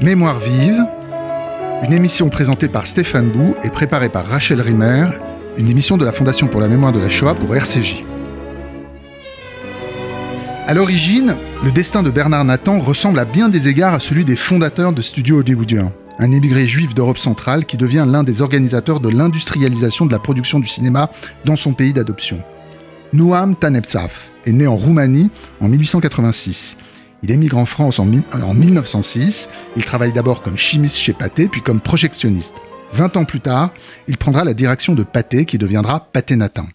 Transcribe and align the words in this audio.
Mémoire 0.00 0.38
vive, 0.38 0.86
une 1.82 1.92
émission 1.92 2.28
présentée 2.28 2.68
par 2.68 2.86
Stéphane 2.86 3.32
Bou 3.32 3.56
et 3.64 3.68
préparée 3.68 4.08
par 4.08 4.24
Rachel 4.24 4.60
Rimmer, 4.60 5.06
une 5.56 5.68
émission 5.68 5.96
de 5.96 6.04
la 6.04 6.12
Fondation 6.12 6.46
pour 6.46 6.60
la 6.60 6.68
mémoire 6.68 6.92
de 6.92 7.00
la 7.00 7.08
Shoah 7.08 7.34
pour 7.34 7.56
RCJ. 7.56 8.04
À 10.68 10.74
l'origine, 10.74 11.34
le 11.64 11.72
destin 11.72 12.04
de 12.04 12.10
Bernard 12.10 12.44
Nathan 12.44 12.78
ressemble 12.78 13.18
à 13.18 13.24
bien 13.24 13.48
des 13.48 13.66
égards 13.66 13.94
à 13.94 13.98
celui 13.98 14.24
des 14.24 14.36
fondateurs 14.36 14.92
de 14.92 15.02
studios 15.02 15.40
hollywoodiens. 15.40 15.92
Un 16.20 16.30
émigré 16.30 16.68
juif 16.68 16.94
d'Europe 16.94 17.18
centrale 17.18 17.64
qui 17.64 17.76
devient 17.76 18.06
l'un 18.06 18.22
des 18.22 18.40
organisateurs 18.40 19.00
de 19.00 19.08
l'industrialisation 19.08 20.06
de 20.06 20.12
la 20.12 20.20
production 20.20 20.60
du 20.60 20.68
cinéma 20.68 21.10
dans 21.44 21.56
son 21.56 21.72
pays 21.72 21.92
d'adoption. 21.92 22.40
Nouam 23.12 23.56
Tanepsaf 23.56 24.30
est 24.46 24.52
né 24.52 24.68
en 24.68 24.76
Roumanie 24.76 25.28
en 25.60 25.66
1886. 25.66 26.76
Il 27.22 27.30
émigre 27.30 27.58
en 27.58 27.66
France 27.66 27.98
en, 27.98 28.04
1906. 28.06 29.48
Il 29.76 29.84
travaille 29.84 30.12
d'abord 30.12 30.42
comme 30.42 30.56
chimiste 30.56 30.96
chez 30.96 31.12
Pathé, 31.12 31.48
puis 31.48 31.62
comme 31.62 31.80
projectionniste. 31.80 32.56
Vingt 32.92 33.16
ans 33.16 33.24
plus 33.24 33.40
tard, 33.40 33.72
il 34.06 34.16
prendra 34.16 34.44
la 34.44 34.54
direction 34.54 34.94
de 34.94 35.02
Pathé, 35.02 35.44
qui 35.44 35.58
deviendra 35.58 36.08
Pathé 36.12 36.36
Natin. 36.36 36.66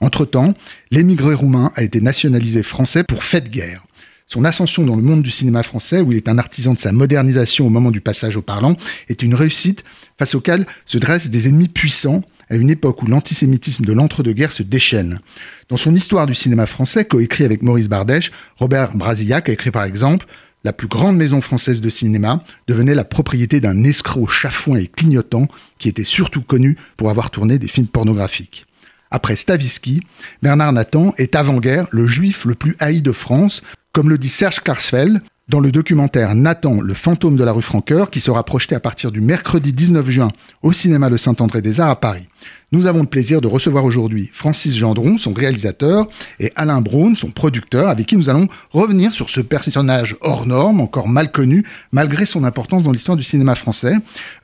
Entre-temps, 0.00 0.54
l'émigré 0.90 1.34
roumain 1.34 1.72
a 1.74 1.82
été 1.82 2.00
nationalisé 2.00 2.62
français 2.62 3.02
pour 3.02 3.24
fait 3.24 3.40
de 3.40 3.48
guerre. 3.48 3.84
Son 4.26 4.44
ascension 4.44 4.84
dans 4.84 4.94
le 4.94 5.02
monde 5.02 5.22
du 5.22 5.30
cinéma 5.30 5.62
français, 5.62 6.00
où 6.00 6.12
il 6.12 6.18
est 6.18 6.28
un 6.28 6.38
artisan 6.38 6.74
de 6.74 6.78
sa 6.78 6.92
modernisation 6.92 7.66
au 7.66 7.70
moment 7.70 7.90
du 7.90 8.02
passage 8.02 8.36
au 8.36 8.42
parlant, 8.42 8.76
est 9.08 9.22
une 9.22 9.34
réussite 9.34 9.84
face 10.18 10.34
auquel 10.34 10.66
se 10.84 10.98
dressent 10.98 11.30
des 11.30 11.48
ennemis 11.48 11.68
puissants 11.68 12.22
à 12.50 12.56
une 12.56 12.70
époque 12.70 13.02
où 13.02 13.06
l'antisémitisme 13.06 13.84
de 13.84 13.92
l'entre-deux-guerres 13.92 14.52
se 14.52 14.62
déchaîne. 14.62 15.20
Dans 15.68 15.76
son 15.76 15.94
Histoire 15.94 16.26
du 16.26 16.34
cinéma 16.34 16.66
français, 16.66 17.04
coécrit 17.04 17.44
avec 17.44 17.62
Maurice 17.62 17.88
Bardèche, 17.88 18.32
Robert 18.56 18.96
Brasillac 18.96 19.48
a 19.48 19.52
écrit 19.52 19.70
par 19.70 19.84
exemple 19.84 20.26
La 20.64 20.72
plus 20.72 20.88
grande 20.88 21.16
maison 21.16 21.40
française 21.40 21.80
de 21.80 21.90
cinéma 21.90 22.42
devenait 22.66 22.94
la 22.94 23.04
propriété 23.04 23.60
d'un 23.60 23.84
escroc 23.84 24.28
chafouin 24.28 24.78
et 24.78 24.86
clignotant 24.86 25.48
qui 25.78 25.88
était 25.88 26.04
surtout 26.04 26.42
connu 26.42 26.76
pour 26.96 27.10
avoir 27.10 27.30
tourné 27.30 27.58
des 27.58 27.68
films 27.68 27.86
pornographiques. 27.86 28.66
Après 29.10 29.36
Stavisky, 29.36 30.02
Bernard 30.42 30.72
Nathan 30.72 31.14
est 31.16 31.34
avant-guerre 31.34 31.86
le 31.90 32.06
juif 32.06 32.44
le 32.44 32.54
plus 32.54 32.76
haï 32.78 33.00
de 33.00 33.12
France, 33.12 33.62
comme 33.92 34.10
le 34.10 34.18
dit 34.18 34.28
Serge 34.28 34.60
Klarsfeld, 34.60 35.22
dans 35.48 35.60
le 35.60 35.72
documentaire 35.72 36.34
Nathan, 36.34 36.80
le 36.80 36.94
fantôme 36.94 37.36
de 37.36 37.44
la 37.44 37.52
rue 37.52 37.62
Francoeur, 37.62 38.10
qui 38.10 38.20
sera 38.20 38.44
projeté 38.44 38.74
à 38.74 38.80
partir 38.80 39.10
du 39.10 39.20
mercredi 39.20 39.72
19 39.72 40.08
juin 40.10 40.28
au 40.62 40.72
cinéma 40.72 41.08
Le 41.08 41.16
Saint-André 41.16 41.62
des 41.62 41.80
Arts 41.80 41.90
à 41.90 42.00
Paris. 42.00 42.26
Nous 42.70 42.86
avons 42.86 43.00
le 43.00 43.06
plaisir 43.06 43.40
de 43.40 43.46
recevoir 43.46 43.86
aujourd'hui 43.86 44.28
Francis 44.30 44.76
Gendron, 44.76 45.16
son 45.16 45.32
réalisateur, 45.32 46.06
et 46.38 46.52
Alain 46.54 46.82
Braun, 46.82 47.14
son 47.14 47.30
producteur, 47.30 47.88
avec 47.88 48.04
qui 48.04 48.16
nous 48.18 48.28
allons 48.28 48.46
revenir 48.72 49.14
sur 49.14 49.30
ce 49.30 49.40
personnage 49.40 50.16
hors 50.20 50.46
norme, 50.46 50.82
encore 50.82 51.08
mal 51.08 51.32
connu, 51.32 51.64
malgré 51.92 52.26
son 52.26 52.44
importance 52.44 52.82
dans 52.82 52.92
l'histoire 52.92 53.16
du 53.16 53.22
cinéma 53.22 53.54
français. 53.54 53.94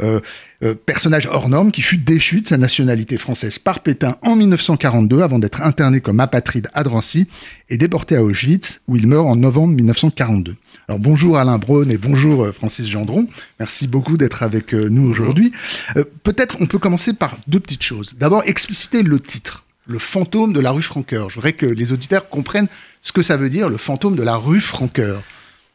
Euh, 0.00 0.20
euh, 0.62 0.74
personnage 0.74 1.26
hors 1.26 1.50
norme 1.50 1.70
qui 1.70 1.82
fut 1.82 1.98
déchu 1.98 2.40
de 2.40 2.46
sa 2.46 2.56
nationalité 2.56 3.18
française 3.18 3.58
par 3.58 3.80
Pétain 3.80 4.16
en 4.22 4.36
1942 4.36 5.20
avant 5.20 5.38
d'être 5.38 5.60
interné 5.60 6.00
comme 6.00 6.20
apatride 6.20 6.68
à 6.72 6.82
Drancy 6.82 7.28
et 7.68 7.76
déporté 7.76 8.16
à 8.16 8.22
Auschwitz 8.22 8.80
où 8.88 8.96
il 8.96 9.06
meurt 9.06 9.26
en 9.26 9.36
novembre 9.36 9.74
1942. 9.74 10.56
Alors 10.86 10.98
bonjour 10.98 11.38
Alain 11.38 11.56
Braun 11.56 11.88
et 11.88 11.96
bonjour 11.96 12.44
euh, 12.44 12.52
Francis 12.52 12.86
Gendron. 12.88 13.26
Merci 13.58 13.86
beaucoup 13.86 14.18
d'être 14.18 14.42
avec 14.42 14.74
euh, 14.74 14.88
nous 14.90 15.08
aujourd'hui. 15.08 15.50
Euh, 15.96 16.04
peut-être 16.22 16.58
on 16.60 16.66
peut 16.66 16.78
commencer 16.78 17.14
par 17.14 17.38
deux 17.46 17.60
petites 17.60 17.82
choses. 17.82 18.13
D'abord 18.18 18.42
expliciter 18.44 19.02
le 19.02 19.20
titre, 19.20 19.64
le 19.86 19.98
fantôme 19.98 20.52
de 20.52 20.60
la 20.60 20.70
rue 20.70 20.82
Franqueur. 20.82 21.30
Je 21.30 21.34
voudrais 21.36 21.52
que 21.52 21.66
les 21.66 21.92
auditeurs 21.92 22.28
comprennent 22.28 22.68
ce 23.02 23.12
que 23.12 23.22
ça 23.22 23.36
veut 23.36 23.50
dire, 23.50 23.68
le 23.68 23.76
fantôme 23.76 24.16
de 24.16 24.22
la 24.22 24.36
rue 24.36 24.60
Franqueur. 24.60 25.22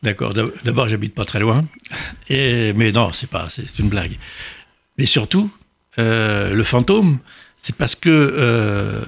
D'accord. 0.01 0.33
D'abord, 0.63 0.87
j'habite 0.87 1.13
pas 1.13 1.25
très 1.25 1.39
loin. 1.39 1.65
Et, 2.29 2.73
mais 2.73 2.91
non, 2.91 3.11
c'est 3.11 3.29
pas, 3.29 3.49
c'est 3.49 3.79
une 3.79 3.89
blague. 3.89 4.17
Mais 4.97 5.05
surtout, 5.05 5.51
le 5.97 6.63
fantôme, 6.63 7.19
c'est 7.61 7.75
parce 7.75 7.95
que 7.95 9.03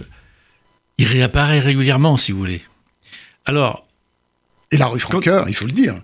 il 0.97 1.07
réapparaît 1.07 1.59
régulièrement, 1.59 2.17
si 2.17 2.31
vous 2.31 2.37
voulez. 2.39 2.61
Alors, 3.45 3.87
et 4.71 4.77
la 4.77 4.87
rue 4.87 4.99
Francoeur, 4.99 5.49
il 5.49 5.55
faut 5.55 5.65
le 5.65 5.71
dire. 5.71 5.95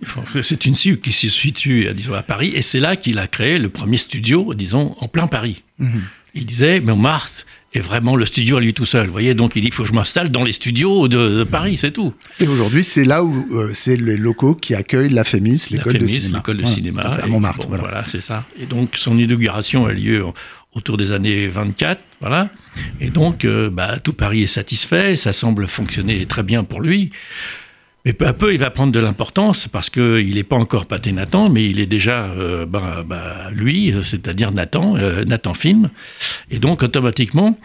C'est 0.42 0.66
une 0.66 0.74
rue 0.74 0.98
qui 0.98 1.12
se 1.12 1.28
situe, 1.28 1.88
disons, 1.94 2.14
à 2.14 2.22
Paris, 2.22 2.52
et 2.54 2.62
c'est 2.62 2.80
là 2.80 2.96
qu'il 2.96 3.18
a 3.18 3.26
créé 3.26 3.58
le 3.58 3.68
premier 3.68 3.96
studio, 3.96 4.54
disons, 4.54 4.96
en 5.00 5.08
plein 5.08 5.26
Paris. 5.26 5.62
Mhm. 5.78 6.02
Il 6.38 6.46
disait, 6.46 6.80
Montmartre 6.80 7.44
est 7.74 7.80
vraiment 7.80 8.14
le 8.14 8.24
studio 8.24 8.56
à 8.56 8.60
lui 8.60 8.72
tout 8.72 8.84
seul. 8.84 9.06
Vous 9.06 9.12
voyez, 9.12 9.34
donc 9.34 9.56
il 9.56 9.60
dit, 9.60 9.66
il 9.66 9.72
faut 9.72 9.82
que 9.82 9.88
je 9.88 9.92
m'installe 9.92 10.30
dans 10.30 10.44
les 10.44 10.52
studios 10.52 11.08
de, 11.08 11.42
Paris, 11.42 11.76
c'est 11.76 11.90
tout. 11.90 12.14
Et 12.38 12.46
aujourd'hui, 12.46 12.84
c'est 12.84 13.04
là 13.04 13.24
où 13.24 13.44
euh, 13.52 13.72
c'est 13.74 13.96
les 13.96 14.16
locaux 14.16 14.54
qui 14.54 14.76
accueillent 14.76 15.10
la 15.10 15.24
FEMIS, 15.24 15.66
l'école 15.72 15.98
de 15.98 16.06
cinéma. 16.06 16.38
l'école 16.38 16.56
de 16.58 16.64
cinéma. 16.64 17.02
À 17.02 17.26
Montmartre. 17.26 17.66
voilà, 17.68 18.04
c'est 18.04 18.20
ça. 18.20 18.44
Et 18.58 18.66
donc, 18.66 18.96
son 18.96 19.18
inauguration 19.18 19.86
a 19.86 19.92
lieu 19.92 20.24
autour 20.74 20.96
des 20.96 21.10
années 21.10 21.48
24, 21.48 22.00
voilà. 22.20 22.50
Et 23.00 23.10
donc, 23.10 23.44
euh, 23.44 23.68
bah, 23.68 23.98
tout 23.98 24.12
Paris 24.12 24.44
est 24.44 24.46
satisfait, 24.46 25.16
ça 25.16 25.32
semble 25.32 25.66
fonctionner 25.66 26.24
très 26.26 26.44
bien 26.44 26.62
pour 26.62 26.80
lui. 26.80 27.10
Mais 28.08 28.14
peu 28.14 28.26
à 28.26 28.32
peu, 28.32 28.54
il 28.54 28.58
va 28.58 28.70
prendre 28.70 28.90
de 28.90 29.00
l'importance 29.00 29.68
parce 29.68 29.90
qu'il 29.90 30.34
n'est 30.34 30.42
pas 30.42 30.56
encore 30.56 30.86
Pathé 30.86 31.12
Nathan, 31.12 31.50
mais 31.50 31.66
il 31.66 31.78
est 31.78 31.84
déjà 31.84 32.30
euh, 32.30 32.64
bah, 32.64 33.04
bah, 33.06 33.50
lui, 33.52 33.94
c'est-à-dire 34.02 34.50
Nathan, 34.50 34.96
euh, 34.96 35.26
Nathan 35.26 35.52
Film. 35.52 35.90
Et 36.50 36.58
donc, 36.58 36.82
automatiquement, 36.82 37.58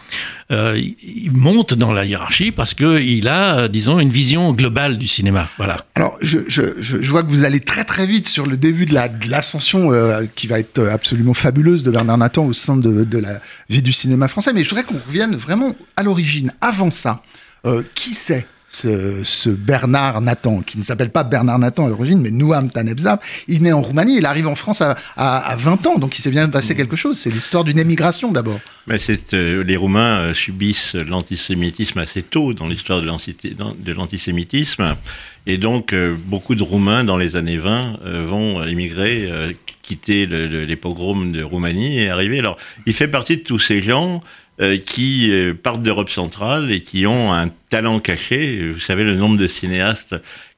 euh, 0.52 0.78
il 0.78 1.32
monte 1.32 1.72
dans 1.72 1.94
la 1.94 2.04
hiérarchie 2.04 2.52
parce 2.52 2.74
qu'il 2.74 3.26
a, 3.26 3.68
disons, 3.68 3.98
une 3.98 4.10
vision 4.10 4.52
globale 4.52 4.98
du 4.98 5.08
cinéma. 5.08 5.48
Voilà. 5.56 5.78
Alors, 5.94 6.18
je, 6.20 7.10
vois 7.10 7.22
que 7.22 7.30
vous 7.30 7.44
allez 7.44 7.60
très 7.60 7.84
très 7.84 8.06
vite 8.06 8.28
sur 8.28 8.44
le 8.44 8.58
début 8.58 8.84
de 8.84 8.92
l'ascension 9.30 9.92
la, 9.92 10.26
qui 10.26 10.46
va 10.46 10.58
être 10.58 10.86
absolument 10.88 11.32
fabuleuse 11.32 11.84
de 11.84 11.90
Bernard 11.90 12.18
Nathan 12.18 12.44
au 12.44 12.52
sein 12.52 12.76
de, 12.76 13.04
de 13.04 13.16
la 13.16 13.40
vie 13.70 13.80
du 13.80 13.92
cinéma 13.94 14.28
français. 14.28 14.52
Mais 14.52 14.62
je 14.62 14.68
voudrais 14.68 14.84
qu'on 14.84 15.00
revienne 15.06 15.36
vraiment 15.36 15.74
à 15.96 16.02
l'origine. 16.02 16.52
Avant 16.60 16.90
ça, 16.90 17.22
qui 17.94 18.12
c'est 18.12 18.46
ce, 18.68 19.48
Bernard 19.50 20.20
Nathan, 20.20 20.60
qui 20.60 20.78
ne 20.78 20.82
s'appelle 20.82 21.10
pas 21.10 21.24
Bernard 21.24 21.58
Nathan 21.58 21.86
à 21.86 21.88
l'origine, 21.88 22.20
mais 22.20 22.30
Nouam 22.30 22.70
Tanebzab, 22.70 23.20
il 23.48 23.62
naît 23.62 23.72
en 23.72 23.82
Roumanie, 23.82 24.18
il 24.18 24.26
arrive 24.26 24.48
en 24.48 24.54
France 24.54 24.82
à, 24.82 25.56
20 25.56 25.86
ans, 25.86 25.98
donc 25.98 26.18
il 26.18 26.20
s'est 26.20 26.30
bien 26.30 26.48
passé 26.48 26.74
mmh. 26.74 26.76
quelque 26.76 26.96
chose. 26.96 27.18
C'est 27.18 27.30
l'histoire 27.30 27.64
d'une 27.64 27.78
émigration 27.78 28.32
d'abord. 28.32 28.58
Euh, 28.90 29.64
les 29.64 29.76
Roumains 29.76 30.18
euh, 30.20 30.34
subissent 30.34 30.94
l'antisémitisme 30.94 31.98
assez 31.98 32.22
tôt 32.22 32.52
dans 32.52 32.66
l'histoire 32.66 33.00
de 33.00 33.92
l'antisémitisme. 33.92 34.96
Et 35.46 35.58
donc, 35.58 35.92
euh, 35.92 36.16
beaucoup 36.26 36.54
de 36.54 36.62
Roumains, 36.62 37.04
dans 37.04 37.16
les 37.16 37.36
années 37.36 37.58
20, 37.58 37.98
vont 38.26 38.64
émigrer, 38.64 39.30
quitter 39.82 40.26
les 40.26 40.76
pogroms 40.76 41.32
de 41.32 41.42
Roumanie 41.42 41.98
et 41.98 42.08
arriver. 42.08 42.38
Alors, 42.38 42.56
il 42.86 42.94
fait 42.94 43.08
partie 43.08 43.36
de 43.36 43.42
tous 43.42 43.58
ces 43.58 43.82
gens 43.82 44.22
euh, 44.60 44.78
qui 44.78 45.32
euh, 45.32 45.52
partent 45.52 45.82
d'Europe 45.82 46.10
centrale 46.10 46.70
et 46.70 46.80
qui 46.80 47.06
ont 47.06 47.32
un 47.32 47.48
talent 47.70 47.98
caché. 47.98 48.70
Vous 48.70 48.78
savez 48.78 49.02
le 49.02 49.16
nombre 49.16 49.36
de 49.36 49.48
cinéastes 49.48 50.14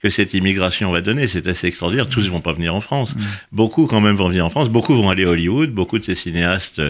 que 0.09 0.15
cette 0.15 0.34
immigration 0.34 0.91
va 0.93 1.00
donner, 1.00 1.28
c'est 1.28 1.47
assez 1.47 1.67
extraordinaire. 1.67 2.09
Tous 2.09 2.25
ne 2.25 2.31
vont 2.31 2.41
pas 2.41 2.53
venir 2.53 2.75
en 2.75 2.81
France. 2.81 3.15
Mm. 3.15 3.21
Beaucoup 3.53 3.87
quand 3.87 4.00
même 4.00 4.17
vont 4.17 4.28
venir 4.28 4.47
en 4.47 4.50
France. 4.50 4.69
Beaucoup 4.69 4.94
vont 4.94 5.11
aller 5.11 5.25
à 5.25 5.31
Hollywood. 5.31 5.71
Beaucoup 5.71 5.99
de 5.99 6.05
ces 6.05 6.15
cinéastes 6.15 6.81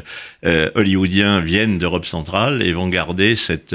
euh, 0.45 0.71
hollywoodiens 0.75 1.41
viennent 1.41 1.79
d'Europe 1.79 2.07
centrale 2.07 2.63
et 2.63 2.73
vont 2.73 2.89
garder 2.89 3.37
cette, 3.37 3.75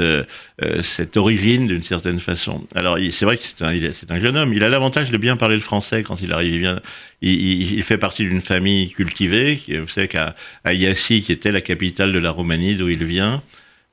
cette 0.82 1.16
origine 1.16 1.66
d'une 1.66 1.82
certaine 1.82 2.20
façon. 2.20 2.66
Alors 2.74 2.98
c'est 3.10 3.24
vrai 3.24 3.36
que 3.36 3.42
c'est 3.42 3.62
un, 3.62 3.72
c'est 3.92 4.10
un 4.10 4.20
jeune 4.20 4.36
homme. 4.36 4.52
Il 4.54 4.64
a 4.64 4.68
l'avantage 4.68 5.10
de 5.10 5.16
bien 5.16 5.36
parler 5.36 5.56
le 5.56 5.62
français 5.62 6.02
quand 6.02 6.20
il 6.20 6.32
arrive. 6.32 6.54
Il, 6.54 6.60
vient, 6.60 6.80
il, 7.20 7.72
il 7.72 7.82
fait 7.82 7.98
partie 7.98 8.24
d'une 8.24 8.40
famille 8.40 8.90
cultivée. 8.90 9.60
Vous 9.68 9.88
savez 9.88 10.08
qu'à 10.08 10.34
Yassi, 10.70 11.22
qui 11.22 11.32
était 11.32 11.52
la 11.52 11.60
capitale 11.60 12.12
de 12.12 12.18
la 12.18 12.30
Roumanie, 12.30 12.76
d'où 12.76 12.88
il 12.88 13.04
vient, 13.04 13.42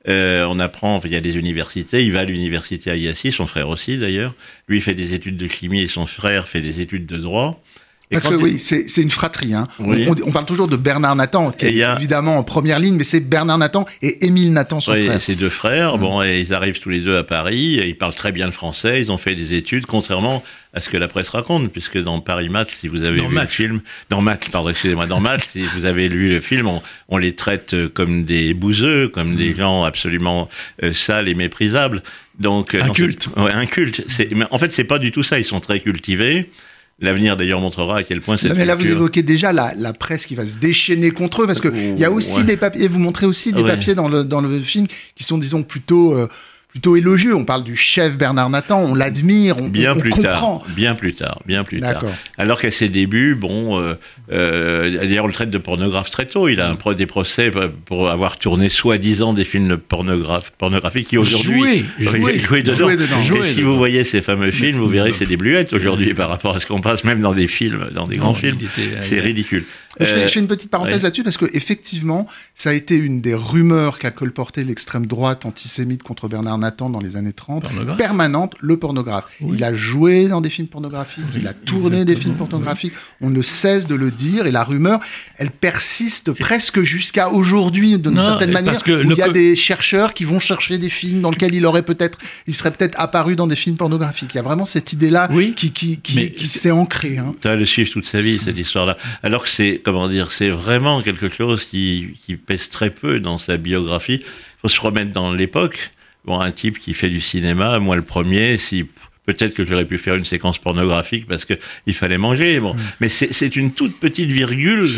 euh, 0.08 0.46
on 0.48 0.58
apprend, 0.58 1.00
il 1.04 1.10
y 1.10 1.16
a 1.16 1.20
des 1.20 1.36
universités, 1.36 2.04
il 2.04 2.12
va 2.12 2.20
à 2.20 2.24
l'université 2.24 2.90
à 2.90 2.96
Yassi, 2.96 3.32
son 3.32 3.46
frère 3.46 3.68
aussi 3.68 3.98
d'ailleurs. 3.98 4.34
Lui 4.68 4.80
fait 4.80 4.94
des 4.94 5.14
études 5.14 5.36
de 5.36 5.46
chimie 5.46 5.82
et 5.82 5.88
son 5.88 6.06
frère 6.06 6.48
fait 6.48 6.62
des 6.62 6.80
études 6.80 7.06
de 7.06 7.18
droit. 7.18 7.62
Parce 8.10 8.26
que 8.26 8.34
oui, 8.34 8.58
c'est 8.58 9.02
une 9.02 9.10
fratrie. 9.10 9.54
Hein. 9.54 9.68
On, 9.78 10.32
parle 10.32 10.46
toujours 10.46 10.66
de 10.68 10.76
Bernard 10.76 11.14
Nathan, 11.14 11.52
qui 11.52 11.66
est 11.66 11.96
évidemment 11.96 12.38
en 12.38 12.42
première 12.42 12.78
ligne, 12.78 12.96
mais 12.96 13.04
c'est 13.04 13.20
Bernard 13.20 13.58
Nathan 13.58 13.84
et 14.02 14.26
Émile 14.26 14.52
Nathan, 14.52 14.80
son 14.80 14.92
oui, 14.92 15.06
frère. 15.06 15.22
Ses 15.22 15.36
deux 15.36 15.48
frères, 15.48 15.96
mm. 15.96 16.00
bon, 16.00 16.22
et 16.22 16.40
ils 16.40 16.52
arrivent 16.52 16.80
tous 16.80 16.88
les 16.88 17.00
deux 17.00 17.16
à 17.16 17.22
Paris, 17.22 17.80
ils 17.84 17.96
parlent 17.96 18.14
très 18.14 18.32
bien 18.32 18.46
le 18.46 18.52
français, 18.52 19.00
ils 19.00 19.12
ont 19.12 19.18
fait 19.18 19.34
des 19.36 19.54
études, 19.54 19.86
contrairement 19.86 20.42
à 20.72 20.80
ce 20.80 20.88
que 20.88 20.96
la 20.96 21.08
presse 21.08 21.28
raconte, 21.28 21.70
puisque 21.70 21.98
dans 21.98 22.20
Paris 22.20 22.48
Match, 22.48 22.74
si 22.74 22.88
vous 22.88 23.04
avez 23.04 23.20
vu 23.20 23.34
le 23.34 23.46
film, 23.46 23.80
dans 24.08 24.20
Match, 24.20 24.48
pardon, 24.50 24.70
excusez-moi, 24.70 25.06
dans 25.06 25.20
Match, 25.20 25.42
si 25.48 25.62
vous 25.62 25.84
avez 25.84 26.08
lu 26.08 26.30
le 26.30 26.40
film, 26.40 26.68
on, 27.08 27.18
les 27.18 27.34
traite 27.34 27.74
comme 27.88 28.24
des 28.24 28.54
bouseux, 28.54 29.08
comme 29.08 29.36
des 29.36 29.50
mm. 29.50 29.56
gens 29.56 29.84
absolument 29.84 30.48
euh, 30.82 30.92
sales 30.92 31.28
et 31.28 31.34
méprisables. 31.34 32.02
Donc, 32.38 32.74
euh, 32.74 32.82
un 32.82 32.90
culte. 32.90 33.28
Ouais, 33.36 33.52
un 33.52 33.66
culte. 33.66 34.02
En 34.50 34.58
fait, 34.58 34.72
c'est 34.72 34.84
pas 34.84 34.98
du 34.98 35.12
tout 35.12 35.22
ça. 35.22 35.38
Ils 35.38 35.44
sont 35.44 35.60
très 35.60 35.80
cultivés. 35.80 36.50
L'avenir 37.00 37.36
d'ailleurs 37.36 37.60
montrera 37.60 37.98
à 37.98 38.02
quel 38.02 38.20
point 38.20 38.36
c'est. 38.36 38.54
Mais 38.54 38.64
là, 38.64 38.74
vous 38.74 38.88
évoquez 38.88 39.22
déjà 39.22 39.52
la, 39.52 39.92
presse 39.92 40.26
qui 40.26 40.34
va 40.34 40.46
se 40.46 40.56
déchaîner 40.56 41.10
contre 41.10 41.42
eux, 41.42 41.46
parce 41.46 41.60
qu'il 41.60 41.98
y 41.98 42.04
a 42.04 42.10
aussi 42.10 42.44
des 42.44 42.56
papiers, 42.56 42.88
vous 42.88 42.98
montrez 42.98 43.26
aussi 43.26 43.52
des 43.52 43.64
papiers 43.64 43.94
dans 43.94 44.08
le, 44.08 44.24
dans 44.24 44.40
le 44.40 44.58
film 44.60 44.86
qui 45.14 45.24
sont, 45.24 45.38
disons, 45.38 45.62
plutôt. 45.62 46.14
Euh, 46.14 46.28
plutôt 46.70 46.96
élogieux. 46.96 47.34
On 47.34 47.44
parle 47.44 47.64
du 47.64 47.76
chef 47.76 48.16
Bernard 48.16 48.50
Nathan, 48.50 48.80
on 48.80 48.94
l'admire, 48.94 49.56
on, 49.60 49.68
bien 49.68 49.92
on, 49.94 49.96
on 49.96 50.00
plus 50.00 50.10
comprend. 50.10 50.58
tard, 50.58 50.62
bien 50.76 50.94
plus 50.94 51.14
tard, 51.14 51.40
bien 51.46 51.64
plus 51.64 51.80
tard. 51.80 51.94
D'accord. 51.94 52.14
Alors 52.38 52.60
qu'à 52.60 52.70
ses 52.70 52.88
débuts, 52.88 53.34
bon, 53.34 53.80
euh, 53.80 53.94
euh, 54.32 54.90
d'ailleurs 54.98 55.24
on 55.24 55.28
le 55.28 55.32
traite 55.32 55.50
de 55.50 55.58
pornographe 55.58 56.10
très 56.10 56.26
tôt. 56.26 56.48
Il 56.48 56.60
a 56.60 56.68
un 56.70 56.76
pro- 56.76 56.94
des 56.94 57.06
procès 57.06 57.50
pour 57.86 58.10
avoir 58.10 58.38
tourné 58.38 58.68
soi-disant 58.70 59.32
des 59.32 59.44
films 59.44 59.76
pornographes, 59.76 60.50
pornographiques 60.58 61.08
qui 61.08 61.18
aujourd'hui 61.18 61.84
Jouer, 61.98 62.34
dedans. 62.62 62.74
Jouer 62.76 62.96
dedans. 62.96 63.18
Et 63.20 63.24
Jouer 63.24 63.44
si 63.44 63.56
dedans. 63.60 63.70
vous 63.70 63.76
voyez 63.76 64.04
ces 64.04 64.22
fameux 64.22 64.50
films, 64.50 64.78
vous 64.78 64.88
verrez 64.88 65.12
c'est 65.12 65.26
des 65.26 65.36
bluettes 65.36 65.72
aujourd'hui 65.72 66.14
par 66.14 66.28
rapport 66.28 66.54
à 66.56 66.60
ce 66.60 66.66
qu'on 66.66 66.80
passe 66.80 67.04
même 67.04 67.20
dans 67.20 67.34
des 67.34 67.48
films, 67.48 67.88
dans 67.94 68.06
des 68.06 68.16
grands 68.16 68.34
films. 68.34 68.58
il 68.60 68.66
était- 68.66 69.00
C'est 69.00 69.20
ridicule. 69.20 69.64
Je 69.98 70.04
fais, 70.04 70.14
Euh, 70.14 70.26
je 70.28 70.32
fais 70.34 70.40
une 70.40 70.46
petite 70.46 70.70
parenthèse 70.70 70.98
ouais. 70.98 71.02
là-dessus 71.02 71.24
parce 71.24 71.36
que 71.36 71.46
effectivement, 71.52 72.28
ça 72.54 72.70
a 72.70 72.72
été 72.74 72.94
une 72.94 73.20
des 73.20 73.34
rumeurs 73.34 73.98
qu'a 73.98 74.12
colporté 74.12 74.62
l'extrême 74.62 75.06
droite 75.06 75.44
antisémite 75.46 76.04
contre 76.04 76.28
Bernard 76.28 76.58
Nathan 76.60 76.88
dans 76.90 77.00
les 77.00 77.16
années 77.16 77.32
30, 77.32 77.64
Pornographe. 77.64 77.96
permanente, 77.98 78.54
le 78.60 78.76
pornographe. 78.76 79.24
Oui. 79.40 79.56
Il 79.58 79.64
a 79.64 79.74
joué 79.74 80.28
dans 80.28 80.40
des 80.40 80.50
films 80.50 80.68
pornographiques, 80.68 81.24
il 81.36 81.46
a 81.48 81.52
tourné 81.54 82.04
des 82.04 82.14
films 82.16 82.34
pornographiques. 82.36 82.92
On 83.20 83.30
ne 83.30 83.42
cesse 83.42 83.86
de 83.86 83.94
le 83.94 84.10
dire 84.10 84.46
et 84.46 84.52
la 84.52 84.62
rumeur, 84.64 85.00
elle 85.38 85.50
persiste 85.50 86.32
presque 86.32 86.82
jusqu'à 86.82 87.30
aujourd'hui 87.30 87.98
d'une 87.98 88.18
certaine 88.18 88.52
manière. 88.52 88.72
parce 88.72 88.82
que 88.84 89.04
où 89.04 89.10
il 89.10 89.16
y 89.18 89.22
a 89.22 89.28
des 89.30 89.56
chercheurs 89.56 90.14
qui 90.14 90.24
vont 90.24 90.40
chercher 90.40 90.78
des 90.78 90.90
films 90.90 91.20
dans 91.22 91.30
lesquels 91.30 91.54
il 91.54 91.66
aurait 91.66 91.82
peut-être, 91.82 92.18
il 92.46 92.54
serait 92.54 92.70
peut-être 92.70 92.98
apparu 93.00 93.34
dans 93.36 93.46
des 93.46 93.56
films 93.56 93.76
pornographiques. 93.76 94.34
Il 94.34 94.36
y 94.36 94.40
a 94.40 94.42
vraiment 94.42 94.66
cette 94.66 94.92
idée-là 94.92 95.28
Oui. 95.32 95.54
qui, 95.54 95.72
qui, 95.72 95.98
qui, 96.00 96.48
s'est 96.48 96.70
ancrée. 96.70 97.18
hein. 97.18 97.34
Ça 97.42 97.50
va 97.50 97.56
le 97.56 97.66
suivre 97.66 97.90
toute 97.90 98.06
sa 98.06 98.20
vie, 98.20 98.36
cette 98.38 98.58
histoire-là. 98.58 98.96
Alors 99.22 99.42
que 99.44 99.48
c'est, 99.48 99.80
comment 99.84 100.08
dire, 100.08 100.32
c'est 100.32 100.50
vraiment 100.50 101.00
quelque 101.02 101.28
chose 101.28 101.64
qui, 101.64 102.08
qui 102.26 102.36
pèse 102.36 102.68
très 102.68 102.90
peu 102.90 103.20
dans 103.20 103.38
sa 103.38 103.56
biographie. 103.56 104.20
Il 104.22 104.60
faut 104.62 104.68
se 104.68 104.80
remettre 104.80 105.12
dans 105.12 105.32
l'époque. 105.32 105.90
Bon, 106.24 106.38
un 106.40 106.50
type 106.52 106.78
qui 106.78 106.92
fait 106.94 107.08
du 107.10 107.20
cinéma, 107.20 107.78
moi 107.78 107.96
le 107.96 108.02
premier, 108.02 108.58
si 108.58 108.84
peut-être 109.26 109.54
que 109.54 109.64
j'aurais 109.64 109.84
pu 109.86 109.96
faire 109.98 110.16
une 110.16 110.24
séquence 110.24 110.58
pornographique 110.58 111.26
parce 111.26 111.44
que 111.44 111.54
il 111.86 111.94
fallait 111.94 112.18
manger. 112.18 112.60
Bon, 112.60 112.74
mais 113.00 113.08
c'est 113.08 113.56
une 113.56 113.72
toute 113.72 113.98
petite 113.98 114.30
virgule, 114.30 114.88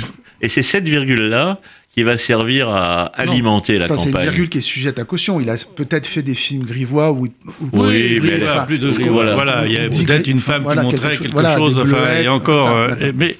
et 0.40 0.48
c'est 0.48 0.62
cette 0.64 0.88
virgule-là 0.88 1.60
qui 1.94 2.02
va 2.04 2.16
servir 2.16 2.70
à 2.70 3.04
alimenter 3.04 3.78
la 3.78 3.84
Enfin, 3.84 3.98
c'est 3.98 4.06
une 4.06 4.12
campagne. 4.12 4.28
virgule 4.30 4.48
qui 4.48 4.58
est 4.58 4.62
sujette 4.62 4.98
à 4.98 5.04
caution. 5.04 5.40
Il 5.40 5.50
a 5.50 5.56
peut-être 5.76 6.06
fait 6.06 6.22
des 6.22 6.34
films 6.34 6.64
grivois 6.64 7.12
où. 7.12 7.26
où- 7.26 7.30
Oui, 7.74 8.18
mais 8.22 8.36
enfin, 8.36 8.44
voilà, 8.46 8.62
plus 8.62 8.78
de 8.78 8.88
qu'on- 8.88 9.10
voilà, 9.10 9.34
voilà. 9.34 9.52
voilà, 9.60 9.66
il 9.66 9.72
y 9.74 9.76
a 9.76 9.88
peut-être 9.90 10.26
une 10.26 10.38
femme 10.38 10.62
voilà, 10.62 10.84
qui 10.84 10.88
quelque 10.90 11.00
montrait 11.02 11.10
chose- 11.16 11.22
quelque 11.22 11.32
voilà, 11.34 11.56
chose, 11.58 11.78
enfin, 11.78 11.84
bleuettes, 11.88 12.24
et 12.24 12.28
encore, 12.28 12.64
ça, 12.64 12.72
euh, 12.94 13.12
mais 13.14 13.36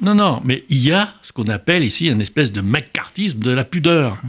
non, 0.00 0.14
non, 0.14 0.40
mais 0.44 0.62
il 0.70 0.78
y 0.78 0.92
a 0.92 1.14
ce 1.22 1.32
qu'on 1.32 1.44
appelle 1.48 1.82
ici 1.82 2.06
une 2.06 2.20
espèce 2.20 2.52
de 2.52 2.60
McCarthyisme 2.60 3.40
de 3.40 3.50
la 3.50 3.64
pudeur. 3.64 4.22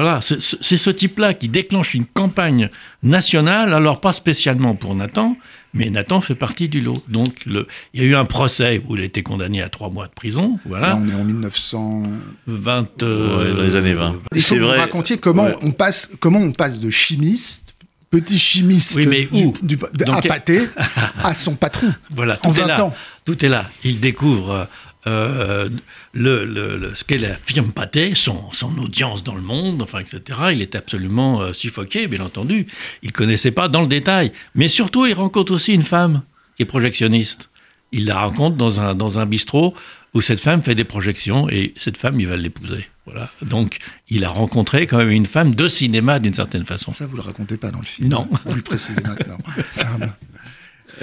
Voilà, 0.00 0.20
c'est 0.20 0.76
ce 0.76 0.90
type-là 0.90 1.34
qui 1.34 1.48
déclenche 1.48 1.94
une 1.94 2.06
campagne 2.06 2.70
nationale, 3.02 3.74
alors 3.74 4.00
pas 4.00 4.12
spécialement 4.12 4.76
pour 4.76 4.94
Nathan, 4.94 5.36
mais 5.74 5.90
Nathan 5.90 6.20
fait 6.20 6.36
partie 6.36 6.68
du 6.68 6.80
lot. 6.80 7.02
Donc, 7.08 7.34
le, 7.46 7.66
il 7.94 8.02
y 8.02 8.04
a 8.04 8.06
eu 8.06 8.14
un 8.14 8.24
procès 8.24 8.80
où 8.86 8.94
il 8.94 9.02
a 9.02 9.04
été 9.04 9.24
condamné 9.24 9.60
à 9.60 9.68
trois 9.68 9.90
mois 9.90 10.06
de 10.06 10.12
prison, 10.12 10.52
Là, 10.52 10.60
voilà, 10.66 10.96
on 10.96 11.08
est 11.08 11.14
en 11.14 11.24
1900. 11.24 12.02
20, 12.46 12.80
Ouais, 13.02 13.54
dans 13.56 13.62
les 13.62 13.74
années 13.74 13.94
20. 13.94 14.14
Il 14.34 14.40
faut 14.40 14.48
C'est 14.50 14.54
que 14.56 14.60
vous 14.62 14.68
racontiez 14.68 15.18
comment 15.18 15.44
Ouais. 15.46 15.56
on 15.62 15.72
passe, 15.72 16.08
comment 16.20 16.38
on 16.38 16.52
passe 16.52 16.78
de 16.78 16.90
chimiste, 16.90 17.74
petit 18.10 18.38
chimiste 18.38 18.94
Oui, 18.96 19.06
mais 19.08 19.24
du- 19.26 19.46
où 19.46 19.54
du- 19.62 19.76
de- 19.76 20.04
Dans 20.04 20.14
à 20.14 20.22
pâté, 20.22 20.62
à 21.24 21.34
son 21.34 21.56
patron. 21.56 21.92
Voilà, 22.10 22.38
En 22.44 22.52
tout 22.52 22.58
est 22.58 22.62
20 22.62 22.66
là. 22.68 22.84
ans. 22.84 22.94
Tout 23.24 23.44
est 23.44 23.48
là. 23.48 23.68
Il 23.84 23.98
découvre 24.00 24.68
euh, 25.08 25.68
le, 26.12 26.44
le- 26.44 26.76
le- 26.76 26.94
ce 26.94 27.04
qu'est 27.04 27.18
la 27.18 27.34
firme 27.36 27.72
Pathé, 27.72 28.14
son, 28.14 28.50
son 28.52 28.76
audience 28.78 29.22
dans 29.24 29.34
le 29.34 29.40
monde, 29.42 29.82
enfin, 29.82 29.98
etc. 30.00 30.20
Il 30.52 30.62
est 30.62 30.74
absolument 30.74 31.40
euh, 31.40 31.52
suffoqué, 31.52 32.06
bien 32.06 32.20
entendu. 32.24 32.66
Il 33.02 33.12
connaissait 33.12 33.50
pas 33.50 33.68
dans 33.68 33.80
le 33.80 33.86
détail. 33.88 34.32
Mais 34.54 34.68
surtout, 34.68 35.06
il 35.06 35.14
rencontre 35.14 35.52
aussi 35.52 35.72
une 35.74 35.82
femme 35.82 36.22
qui 36.56 36.62
est 36.62 36.66
projectionniste. 36.66 37.50
Il 37.92 38.06
la 38.06 38.20
rencontre 38.20 38.56
dans 38.56 38.80
un, 38.80 38.94
dans 38.94 39.18
un 39.18 39.26
bistrot 39.26 39.74
où 40.14 40.20
cette 40.20 40.40
femme 40.40 40.62
fait 40.62 40.74
des 40.74 40.84
projections 40.84 41.48
et 41.48 41.72
cette 41.76 41.96
femme, 41.96 42.20
il 42.20 42.26
va 42.26 42.36
l'épouser. 42.36 42.86
Voilà. 43.06 43.30
Donc, 43.42 43.78
il 44.10 44.24
a 44.24 44.28
rencontré 44.28 44.86
quand 44.86 44.98
même 44.98 45.10
une 45.10 45.24
femme 45.26 45.54
de 45.54 45.68
cinéma 45.68 46.18
d'une 46.18 46.34
certaine 46.34 46.66
façon. 46.66 46.92
Ça, 46.92 47.06
vous 47.06 47.16
le 47.16 47.22
racontez 47.22 47.56
pas 47.56 47.70
dans 47.70 47.78
le 47.80 47.86
film. 47.86 48.08
Non. 48.10 48.26
Vous 48.44 48.54
le 48.54 48.60
précisez 48.62 49.00
maintenant. 49.00 49.38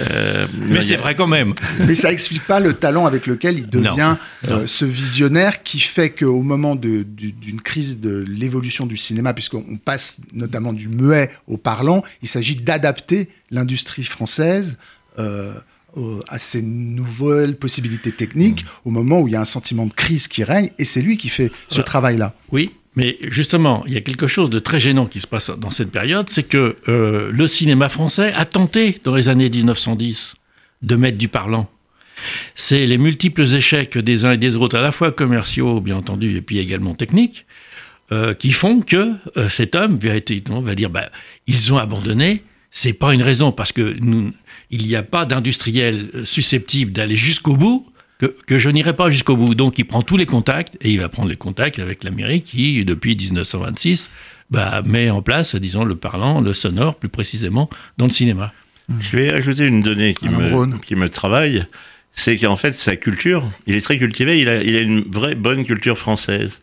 Euh, 0.00 0.46
Mais 0.68 0.82
c'est 0.82 0.96
a- 0.96 0.98
vrai 1.00 1.14
quand 1.14 1.26
même. 1.26 1.54
Mais 1.86 1.94
ça 1.94 2.12
explique 2.12 2.46
pas 2.46 2.60
le 2.60 2.74
talent 2.74 3.06
avec 3.06 3.26
lequel 3.26 3.58
il 3.58 3.68
devient 3.70 4.16
Non, 4.48 4.50
euh, 4.50 4.66
ce 4.66 4.84
visionnaire 4.84 5.62
qui 5.62 5.78
fait 5.80 6.10
qu'au 6.10 6.42
moment 6.42 6.76
du- 6.76 7.04
d'une 7.04 7.60
crise 7.62 7.98
de 8.00 8.24
l'évolution 8.28 8.84
du 8.86 8.96
cinéma, 8.96 9.32
puisqu'on 9.32 9.78
passe 9.82 10.18
notamment 10.34 10.72
du 10.72 10.88
muet 10.88 11.30
au 11.46 11.56
parlant, 11.56 12.02
il 12.22 12.28
s'agit 12.28 12.56
d'adapter 12.56 13.28
l'industrie 13.50 14.04
française 14.04 14.76
euh, 15.18 15.54
à 16.28 16.36
ces 16.38 16.60
nouvelles 16.60 17.56
possibilités 17.56 18.12
techniques 18.12 18.64
Mmh. 18.64 18.68
au 18.84 18.90
moment 18.90 19.20
où 19.22 19.28
il 19.28 19.32
y 19.32 19.36
a 19.36 19.40
un 19.40 19.46
sentiment 19.46 19.86
de 19.86 19.94
crise 19.94 20.28
qui 20.28 20.44
règne, 20.44 20.68
et 20.78 20.84
c'est 20.84 21.00
lui 21.00 21.16
qui 21.16 21.30
fait 21.30 21.50
ce 21.68 21.80
travail-là. 21.80 22.34
Oui, 22.52 22.72
mais 22.96 23.18
justement, 23.20 23.84
il 23.86 23.92
y 23.92 23.96
a 23.98 24.00
quelque 24.00 24.26
chose 24.26 24.48
de 24.48 24.58
très 24.58 24.80
gênant 24.80 25.04
qui 25.04 25.20
se 25.20 25.26
passe 25.26 25.50
dans 25.50 25.70
cette 25.70 25.92
période, 25.92 26.30
c'est 26.30 26.48
que 26.48 26.76
euh, 26.88 27.30
le 27.30 27.46
cinéma 27.46 27.90
français 27.90 28.32
a 28.32 28.46
tenté, 28.46 28.96
dans 29.04 29.14
les 29.14 29.28
années 29.28 29.50
1910, 29.50 30.34
de 30.80 30.96
mettre 30.96 31.18
du 31.18 31.28
parlant. 31.28 31.70
C'est 32.54 32.86
les 32.86 32.96
multiples 32.96 33.42
échecs 33.42 33.98
des 33.98 34.24
uns 34.24 34.32
et 34.32 34.38
des 34.38 34.56
autres, 34.56 34.78
à 34.78 34.80
la 34.80 34.92
fois 34.92 35.12
commerciaux, 35.12 35.82
bien 35.82 35.96
entendu, 35.96 36.36
et 36.36 36.40
puis 36.40 36.58
également 36.58 36.94
techniques, 36.94 37.44
euh, 38.12 38.32
qui 38.32 38.52
font 38.52 38.80
que 38.80 39.12
euh, 39.36 39.50
cet 39.50 39.74
homme, 39.74 39.98
véritablement, 39.98 40.62
va 40.62 40.74
dire, 40.74 40.88
bah, 40.88 41.10
ils 41.46 41.74
ont 41.74 41.78
abandonné. 41.78 42.42
C'est 42.70 42.94
pas 42.94 43.12
une 43.12 43.22
raison, 43.22 43.52
parce 43.52 43.72
que 43.72 43.94
il 44.70 44.86
n'y 44.86 44.96
a 44.96 45.02
pas 45.02 45.26
d'industriel 45.26 46.24
susceptible 46.24 46.92
d'aller 46.92 47.16
jusqu'au 47.16 47.56
bout 47.56 47.86
que, 48.18 48.26
que 48.46 48.58
je 48.58 48.68
n'irai 48.68 48.94
pas 48.94 49.10
jusqu'au 49.10 49.36
bout. 49.36 49.54
Donc 49.54 49.78
il 49.78 49.84
prend 49.84 50.02
tous 50.02 50.16
les 50.16 50.26
contacts 50.26 50.76
et 50.80 50.90
il 50.90 51.00
va 51.00 51.08
prendre 51.08 51.28
les 51.28 51.36
contacts 51.36 51.78
avec 51.78 52.04
l'Amérique 52.04 52.44
qui, 52.44 52.84
depuis 52.84 53.16
1926, 53.16 54.10
bah, 54.50 54.82
met 54.84 55.10
en 55.10 55.22
place, 55.22 55.54
disons, 55.56 55.84
le 55.84 55.96
parlant, 55.96 56.40
le 56.40 56.52
sonore, 56.52 56.96
plus 56.96 57.08
précisément, 57.08 57.68
dans 57.98 58.06
le 58.06 58.12
cinéma. 58.12 58.52
Je 59.00 59.16
vais 59.16 59.30
ajouter 59.30 59.66
une 59.66 59.82
donnée 59.82 60.14
qui, 60.14 60.28
me, 60.28 60.78
qui 60.78 60.94
me 60.94 61.08
travaille. 61.08 61.66
C'est 62.12 62.36
qu'en 62.38 62.56
fait, 62.56 62.72
sa 62.72 62.96
culture, 62.96 63.50
il 63.66 63.74
est 63.74 63.80
très 63.80 63.98
cultivé, 63.98 64.40
il 64.40 64.48
a, 64.48 64.62
il 64.62 64.76
a 64.76 64.80
une 64.80 65.00
vraie 65.00 65.34
bonne 65.34 65.64
culture 65.64 65.98
française. 65.98 66.60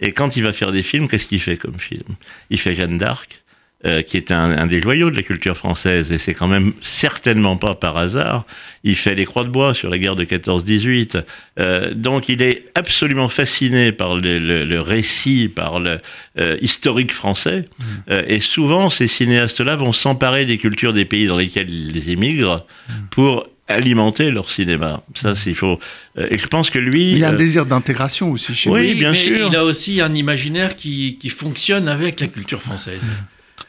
Et 0.00 0.12
quand 0.12 0.36
il 0.36 0.42
va 0.42 0.52
faire 0.52 0.72
des 0.72 0.82
films, 0.82 1.08
qu'est-ce 1.08 1.26
qu'il 1.26 1.40
fait 1.40 1.56
comme 1.56 1.78
film? 1.78 2.16
Il 2.50 2.58
fait 2.58 2.74
Jeanne 2.74 2.98
d'Arc, 2.98 3.42
euh, 3.86 4.02
qui 4.02 4.16
est 4.16 4.30
un, 4.30 4.50
un 4.52 4.66
des 4.66 4.80
joyaux 4.80 5.10
de 5.10 5.16
la 5.16 5.22
culture 5.22 5.56
française, 5.56 6.10
et 6.12 6.18
c'est 6.18 6.34
quand 6.34 6.48
même 6.48 6.72
certainement 6.82 7.56
pas 7.56 7.74
par 7.74 7.96
hasard. 7.96 8.44
Il 8.82 8.96
fait 8.96 9.14
Les 9.14 9.24
Croix 9.24 9.44
de 9.44 9.48
Bois 9.50 9.74
sur 9.74 9.88
la 9.90 9.98
guerre 9.98 10.16
de 10.16 10.24
14-18. 10.24 11.22
Euh, 11.58 11.94
donc 11.94 12.28
il 12.28 12.42
est 12.42 12.64
absolument 12.74 13.28
fasciné 13.28 13.92
par 13.92 14.16
le, 14.16 14.38
le- 14.38 14.64
le 14.64 14.80
récit, 14.80 15.48
par 15.48 15.80
le 15.80 15.98
euh, 16.38 16.56
historique 16.60 17.12
français. 17.12 17.64
Euh, 18.10 18.22
et 18.26 18.40
souvent, 18.40 18.90
ces 18.90 19.08
cinéastes-là 19.08 19.76
vont 19.76 19.92
s'emparer 19.92 20.44
des 20.46 20.58
cultures 20.58 20.92
des 20.92 21.04
pays 21.04 21.26
dans 21.26 21.36
lesquels 21.38 21.70
ils 21.70 22.10
émigrent 22.10 22.66
pour 23.10 23.46
alimenter 23.68 24.30
leur 24.30 24.50
cinéma. 24.50 25.02
Ça, 25.14 25.34
c'est 25.34 25.48
il 25.50 25.56
faut. 25.56 25.78
et 26.18 26.36
je 26.36 26.46
pense 26.48 26.68
que 26.68 26.78
lui. 26.78 27.12
Il 27.12 27.18
y 27.18 27.24
a 27.24 27.30
un 27.30 27.32
euh, 27.34 27.36
désir 27.36 27.64
d'intégration 27.64 28.30
aussi 28.30 28.54
chez 28.54 28.68
Oui, 28.68 28.88
lui. 28.92 28.94
bien 28.98 29.12
mais 29.12 29.18
sûr. 29.24 29.48
il 29.50 29.56
a 29.56 29.64
aussi 29.64 30.02
un 30.02 30.14
imaginaire 30.14 30.76
qui, 30.76 31.16
qui 31.18 31.30
fonctionne 31.30 31.88
avec 31.88 32.20
la 32.20 32.26
culture 32.26 32.60
française. 32.60 33.00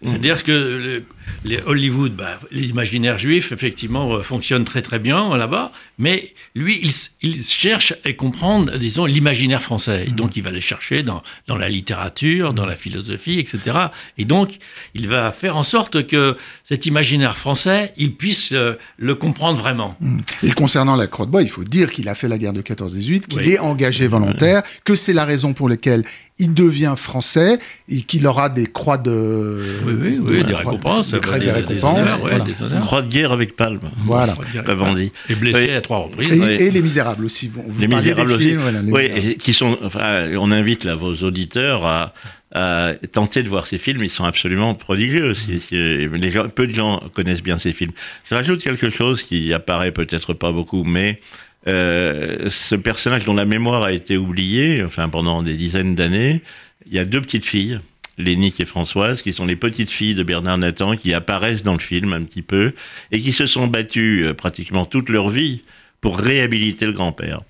C'est-à-dire 0.03 0.43
que 0.43 0.51
le- 0.51 1.03
les 1.43 1.59
Hollywood, 1.65 2.13
bah, 2.15 2.39
l'imaginaire 2.51 3.17
juif, 3.17 3.51
effectivement, 3.51 4.13
euh, 4.15 4.21
fonctionne 4.21 4.63
très 4.63 4.81
très 4.81 4.99
bien 4.99 5.35
là-bas, 5.37 5.71
mais 5.97 6.33
lui, 6.55 6.79
il, 7.21 7.43
cherche 7.43 7.93
à 8.05 8.13
comprendre, 8.13 8.77
disons, 8.77 9.05
l'imaginaire 9.05 9.61
français. 9.61 10.05
Et 10.07 10.11
donc, 10.11 10.35
il 10.35 10.43
va 10.43 10.51
les 10.51 10.61
chercher 10.61 11.01
dans, 11.03 11.23
dans 11.47 11.57
la 11.57 11.69
littérature, 11.69 12.53
dans 12.53 12.65
la 12.65 12.75
philosophie, 12.75 13.39
etc. 13.39 13.77
Et 14.17 14.25
donc, 14.25 14.57
il 14.93 15.07
va 15.07 15.31
faire 15.31 15.57
en 15.57 15.63
sorte 15.63 16.05
que 16.05 16.37
cet 16.63 16.85
imaginaire 16.85 17.37
français, 17.37 17.93
il 17.97 18.13
puisse 18.15 18.51
euh, 18.51 18.73
le 18.97 19.15
comprendre 19.15 19.59
vraiment. 19.59 19.97
Et 20.43 20.51
concernant 20.51 20.95
la 20.95 21.07
Croix 21.07 21.25
de 21.25 21.31
Bois, 21.31 21.41
il 21.41 21.49
faut 21.49 21.63
dire 21.63 21.91
qu'il 21.91 22.07
a 22.09 22.15
fait 22.15 22.27
la 22.27 22.37
guerre 22.37 22.53
de 22.53 22.61
14-18, 22.61 23.27
qu'il 23.27 23.39
Oui. 23.39 23.49
est 23.53 23.59
engagé 23.59 24.07
volontaire, 24.07 24.63
que 24.83 24.95
c'est 24.95 25.13
la 25.13 25.25
raison 25.25 25.53
pour 25.53 25.69
laquelle 25.69 26.03
il 26.37 26.53
devient 26.53 26.95
français 26.97 27.59
et 27.87 28.01
qu'il 28.01 28.27
aura 28.27 28.49
des 28.49 28.65
croix 28.65 28.97
de. 28.97 29.63
Oui, 29.85 29.93
oui, 29.99 30.17
oui, 30.21 30.37
de- 30.39 30.43
des 30.43 30.53
croix- 30.53 30.57
récompenses, 30.71 31.11
Des, 31.11 31.19
des- 31.19 31.29
des 31.31 31.39
des 31.45 31.51
récompenses. 31.51 31.83
honneurs, 31.99 32.23
ouais, 32.23 32.29
voilà. 32.31 32.43
des 32.45 32.61
honneurs. 32.61 32.81
Croix 32.81 33.01
de 33.01 33.09
guerre 33.09 33.31
avec 33.31 33.55
Palme, 33.55 33.79
Voilà. 34.05 34.35
comme 34.65 34.81
on 34.81 34.93
dit. 34.93 35.11
Et 35.29 35.35
blessé 35.35 35.65
Oui. 35.69 35.73
à 35.73 35.81
trois 35.81 35.99
reprises. 35.99 36.33
Et, 36.33 36.39
Ouais. 36.39 36.61
et 36.63 36.71
les 36.71 36.81
Misérables 36.81 37.23
aussi. 37.25 37.47
Vous, 37.47 37.63
Les 37.79 37.87
Misérables 37.87 38.31
aussi. 38.33 38.49
films, 38.49 38.61
voilà, 38.61 38.81
les 38.81 38.91
Oui, 38.91 39.01
Misérables. 39.03 39.27
et 39.29 39.35
qui 39.35 39.53
sont. 39.53 39.77
Enfin, 39.83 40.27
on 40.37 40.51
invite 40.51 40.83
là 40.83 40.95
vos 40.95 41.13
auditeurs 41.15 41.85
à, 41.85 42.13
à 42.53 42.93
tenter 43.13 43.41
de 43.43 43.47
voir 43.49 43.65
ces 43.67 43.77
films. 43.77 44.03
Ils 44.03 44.09
sont 44.09 44.25
absolument 44.25 44.75
prodigieux. 44.75 45.33
Si- 45.35 45.61
les 45.71 46.29
gens, 46.31 46.49
peu 46.49 46.67
de 46.67 46.73
gens 46.73 47.01
connaissent 47.13 47.43
bien 47.43 47.57
ces 47.57 47.71
films. 47.71 47.91
Je 48.29 48.35
rajoute 48.35 48.61
quelque 48.61 48.89
chose 48.89 49.23
qui 49.23 49.53
apparaît 49.53 49.91
peut-être 49.91 50.33
pas 50.33 50.51
beaucoup, 50.51 50.83
mais 50.83 51.17
euh, 51.67 52.49
ce 52.49 52.75
personnage 52.75 53.25
dont 53.25 53.33
la 53.33 53.45
mémoire 53.45 53.83
a 53.83 53.91
été 53.91 54.17
oubliée, 54.17 54.83
enfin 54.83 55.09
pendant 55.09 55.43
des 55.43 55.55
dizaines 55.55 55.95
d'années, 55.95 56.41
il 56.85 56.93
y 56.93 56.99
a 56.99 57.05
deux 57.05 57.21
petites 57.21 57.45
filles 57.45 57.79
Lénique 58.17 58.59
et 58.61 58.65
Françoise, 58.65 59.21
qui 59.21 59.33
sont 59.33 59.45
les 59.45 59.55
petites 59.55 59.91
filles 59.91 60.15
de 60.15 60.23
Bernard 60.23 60.57
Nathan, 60.57 60.95
qui 60.95 61.13
apparaissent 61.13 61.63
dans 61.63 61.73
le 61.73 61.79
film 61.79 62.13
un 62.13 62.23
petit 62.23 62.41
peu, 62.41 62.73
et 63.11 63.19
qui 63.19 63.31
se 63.31 63.45
sont 63.45 63.67
battues 63.67 64.25
euh, 64.25 64.33
pratiquement 64.33 64.85
toute 64.85 65.09
leur 65.09 65.29
vie 65.29 65.61
pour 66.01 66.17
réhabiliter 66.17 66.85
le 66.85 66.93
grand-père. 66.93 67.41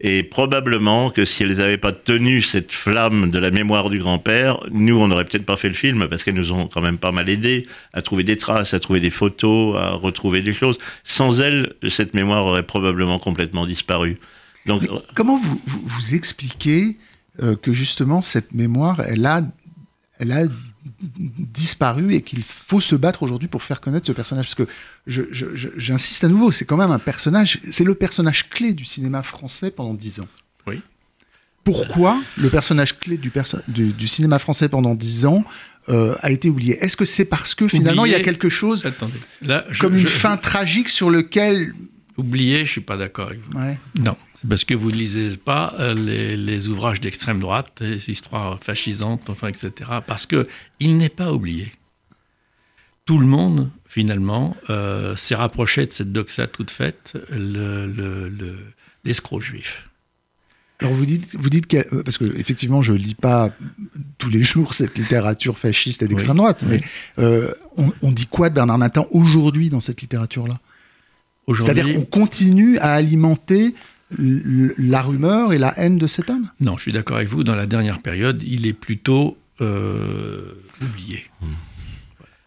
Et 0.00 0.22
probablement 0.24 1.10
que 1.10 1.24
si 1.24 1.44
elles 1.44 1.56
n'avaient 1.56 1.78
pas 1.78 1.92
tenu 1.92 2.42
cette 2.42 2.72
flamme 2.72 3.30
de 3.30 3.38
la 3.38 3.50
mémoire 3.50 3.90
du 3.90 4.00
grand-père, 4.00 4.58
nous, 4.70 4.98
on 4.98 5.08
n'aurait 5.08 5.24
peut-être 5.24 5.46
pas 5.46 5.56
fait 5.56 5.68
le 5.68 5.74
film, 5.74 6.08
parce 6.08 6.24
qu'elles 6.24 6.34
nous 6.34 6.52
ont 6.52 6.66
quand 6.66 6.82
même 6.82 6.98
pas 6.98 7.12
mal 7.12 7.28
aidé 7.28 7.62
à 7.92 8.02
trouver 8.02 8.24
des 8.24 8.36
traces, 8.36 8.74
à 8.74 8.80
trouver 8.80 9.00
des 9.00 9.10
photos, 9.10 9.76
à 9.78 9.90
retrouver 9.90 10.42
des 10.42 10.52
choses. 10.52 10.78
Sans 11.04 11.40
elles, 11.40 11.74
cette 11.90 12.12
mémoire 12.12 12.44
aurait 12.44 12.64
probablement 12.64 13.18
complètement 13.18 13.66
disparu. 13.66 14.18
Donc, 14.66 14.88
comment 15.14 15.36
vous, 15.36 15.60
vous, 15.66 16.14
expliquez 16.14 16.96
euh, 17.42 17.54
que 17.54 17.72
justement 17.72 18.20
cette 18.20 18.52
mémoire, 18.52 19.00
elle 19.00 19.26
a, 19.26 19.42
elle 20.18 20.32
a 20.32 20.44
disparu 21.08 22.14
et 22.14 22.22
qu'il 22.22 22.42
faut 22.42 22.80
se 22.80 22.94
battre 22.94 23.22
aujourd'hui 23.22 23.48
pour 23.48 23.62
faire 23.62 23.80
connaître 23.80 24.06
ce 24.06 24.12
personnage. 24.12 24.46
Parce 24.46 24.54
que 24.54 24.68
j'insiste 25.76 26.24
à 26.24 26.28
nouveau, 26.28 26.52
c'est 26.52 26.64
quand 26.64 26.76
même 26.76 26.90
un 26.90 26.98
personnage, 26.98 27.60
c'est 27.70 27.84
le 27.84 27.94
personnage 27.94 28.50
clé 28.50 28.74
du 28.74 28.84
cinéma 28.84 29.22
français 29.22 29.70
pendant 29.70 29.94
dix 29.94 30.20
ans. 30.20 30.28
Oui. 30.66 30.80
Pourquoi 31.62 32.20
le 32.36 32.50
personnage 32.50 32.98
clé 32.98 33.16
du, 33.16 33.32
du, 33.68 34.08
cinéma 34.08 34.38
français 34.38 34.68
pendant 34.68 34.94
dix 34.94 35.24
ans 35.24 35.44
euh, 35.88 36.14
a 36.20 36.30
été 36.30 36.50
oublié? 36.50 36.76
Est-ce 36.84 36.96
que 36.96 37.06
c'est 37.06 37.24
parce 37.24 37.54
que 37.54 37.68
finalement 37.68 38.04
il 38.04 38.12
y 38.12 38.14
a 38.14 38.20
quelque 38.20 38.50
chose 38.50 38.86
comme 39.80 39.96
une 39.96 40.06
fin 40.06 40.36
tragique 40.36 40.90
sur 40.90 41.08
lequel... 41.08 41.74
Oublié, 42.16 42.64
je 42.64 42.70
suis 42.70 42.80
pas 42.80 42.96
d'accord 42.96 43.28
avec 43.28 43.40
vous. 43.40 43.58
Non 43.98 44.16
parce 44.48 44.64
que 44.64 44.74
vous 44.74 44.90
ne 44.90 44.96
lisez 44.96 45.36
pas 45.36 45.74
euh, 45.78 45.94
les, 45.94 46.68
ouvrages 46.68 47.00
d'extrême 47.00 47.40
droite, 47.40 47.78
les 47.80 48.10
histoires 48.10 48.62
fascisantes, 48.62 49.30
enfin, 49.30 49.48
etc. 49.48 49.70
Parce 50.06 50.26
qu'il 50.26 50.96
n'est 50.96 51.08
pas 51.08 51.32
oublié. 51.32 51.72
Tout 53.06 53.18
le 53.18 53.26
monde, 53.26 53.70
finalement, 53.86 54.56
euh, 54.70 55.14
s'est 55.16 55.34
rapproché 55.34 55.86
de 55.86 55.92
cette 55.92 56.12
doxa 56.12 56.46
toute 56.46 56.70
faite, 56.70 57.14
l'escroc 59.04 59.38
le, 59.38 59.44
juif. 59.44 59.88
Alors 60.80 60.92
vous 60.92 61.06
dites, 61.06 61.36
vous 61.36 61.50
dites 61.50 61.66
que, 61.66 61.76
euh, 61.76 62.02
parce 62.02 62.18
que 62.18 62.24
effectivement 62.36 62.82
je 62.82 62.92
lis 62.92 63.14
pas 63.14 63.50
tous 64.18 64.28
les 64.28 64.42
jours 64.42 64.74
cette 64.74 64.98
littérature 64.98 65.56
fasciste 65.56 66.02
et 66.02 66.08
d'extrême 66.08 66.36
droite, 66.36 66.64
mais 66.66 66.80
on, 67.16 67.92
on, 68.02 68.10
dit 68.10 68.26
quoi 68.26 68.50
de 68.50 68.54
Bernard 68.54 68.78
Nathan 68.78 69.06
aujourd'hui 69.10 69.68
dans 69.68 69.80
cette 69.80 70.00
littérature-là? 70.00 70.58
C'est-à-dire 71.46 71.94
qu'on 71.94 72.04
continue 72.04 72.78
à 72.78 72.94
alimenter 72.94 73.74
la 74.18 75.02
rumeur 75.02 75.52
et 75.52 75.58
la 75.58 75.78
haine 75.78 75.98
de 75.98 76.06
cet 76.06 76.30
homme? 76.30 76.50
Non, 76.60 76.76
je 76.76 76.82
suis 76.82 76.92
d'accord 76.92 77.16
avec 77.16 77.28
vous. 77.28 77.44
Dans 77.44 77.54
la 77.54 77.66
dernière 77.66 78.00
période, 78.00 78.42
il 78.44 78.66
est 78.66 78.72
plutôt 78.72 79.36
euh, 79.60 80.52
oublié. 80.82 81.24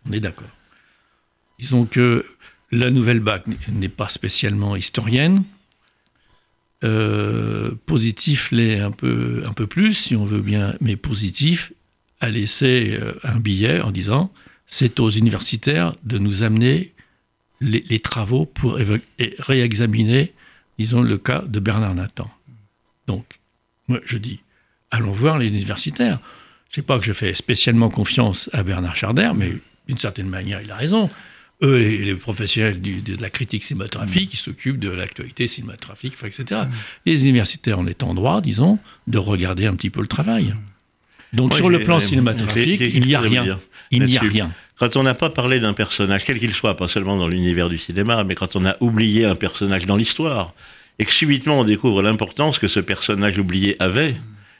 On 0.08 0.12
est 0.12 0.20
d'accord. 0.20 0.50
Disons 1.60 1.86
que 1.86 2.26
la 2.72 2.92
nouvelle 2.92 3.20
BAC 3.20 3.46
n'est 3.70 3.90
pas 3.90 4.10
spécialement 4.10 4.76
historienne. 4.76 5.44
Euh, 6.84 7.72
positif 7.86 8.52
l'est 8.52 8.80
un 8.80 8.92
peu, 8.92 9.44
un 9.48 9.54
peu 9.54 9.66
plus, 9.66 9.94
si 9.94 10.16
on 10.16 10.26
veut 10.26 10.42
bien, 10.42 10.76
mais 10.80 10.96
positif 10.96 11.74
a 12.20 12.30
laissé 12.30 12.98
euh, 13.00 13.14
un 13.24 13.40
billet 13.40 13.82
en 13.82 13.92
disant 13.92 14.32
c'est 14.68 15.00
aux 15.00 15.10
universitaires 15.10 15.96
de 16.04 16.18
nous 16.18 16.44
amener 16.44 16.94
les, 17.62 18.00
travaux 18.00 18.46
pour 18.46 18.78
réexaminer 19.40 20.34
disons, 20.78 21.02
le 21.02 21.18
cas 21.18 21.44
de 21.48 21.60
Bernard 21.60 21.96
Nathan. 21.96 22.30
Donc, 23.08 23.26
moi, 23.88 24.00
je 24.06 24.18
dis, 24.18 24.40
allons 24.92 25.12
voir 25.12 25.38
les 25.38 25.50
universitaires. 25.50 26.20
Je 26.70 26.72
ne 26.72 26.76
sais 26.76 26.82
pas 26.82 27.00
que 27.00 27.06
je 27.06 27.14
fais 27.14 27.34
spécialement 27.34 27.90
confiance 27.90 28.50
à 28.54 28.64
Bernard 28.64 28.96
Charder, 28.96 29.32
mais 29.36 29.54
d'une 29.88 29.98
certaine 29.98 30.28
manière, 30.28 30.62
il 30.62 30.72
a 30.72 30.76
raison. 30.76 31.10
Eux, 31.64 31.78
les, 31.78 32.14
professionnels 32.14 32.82
de 32.82 33.20
la 33.20 33.30
critique 33.30 33.64
cinématographique, 33.64 34.30
qui 34.30 34.38
s'occupent 34.38 34.80
de 34.80 34.90
l'actualité 34.90 35.48
cinématographique, 35.48 36.14
etc. 36.24 36.62
Les 37.06 37.28
universitaires 37.28 37.80
en 37.80 37.88
étant 37.88 38.14
droit, 38.14 38.42
disons, 38.42 38.78
de 39.08 39.18
regarder 39.18 39.66
un 39.66 39.76
petit 39.76 39.90
peu 39.90 40.02
le 40.02 40.08
travail. 40.08 40.54
Donc, 41.34 41.56
sur 41.56 41.70
le 41.70 41.84
plan 41.84 42.00
cinématographique, 42.00 42.82
il 42.82 43.06
n'y 43.06 43.16
a 43.16 43.20
rien. 43.20 43.60
Il 43.90 44.04
n'y 44.04 44.18
a 44.18 44.22
rien. 44.22 44.52
Quand 44.80 44.96
on 44.96 45.04
n'a 45.04 45.16
pas 45.16 45.32
parlé 45.32 45.60
d'un 45.60 45.74
personnage, 45.74 46.24
quel 46.24 46.40
qu'il 46.40 46.54
soit, 46.54 46.78
pas 46.78 46.88
seulement 46.88 47.18
dans 47.18 47.28
l'univers 47.28 47.68
du 47.68 47.80
cinéma, 47.80 48.24
mais 48.24 48.36
quand 48.36 48.56
on 48.56 48.64
a 48.66 48.76
oublié 48.80 49.26
un 49.26 49.34
personnage 49.34 49.88
dans 49.88 49.96
l'histoire, 49.96 50.54
et 51.00 51.06
que 51.06 51.12
subitement 51.12 51.60
on 51.60 51.64
découvre 51.64 52.04
l'importance 52.04 52.60
que 52.60 52.68
ce 52.68 52.80
personnage 52.80 53.40
oublié 53.40 53.76
avait, 53.80 54.16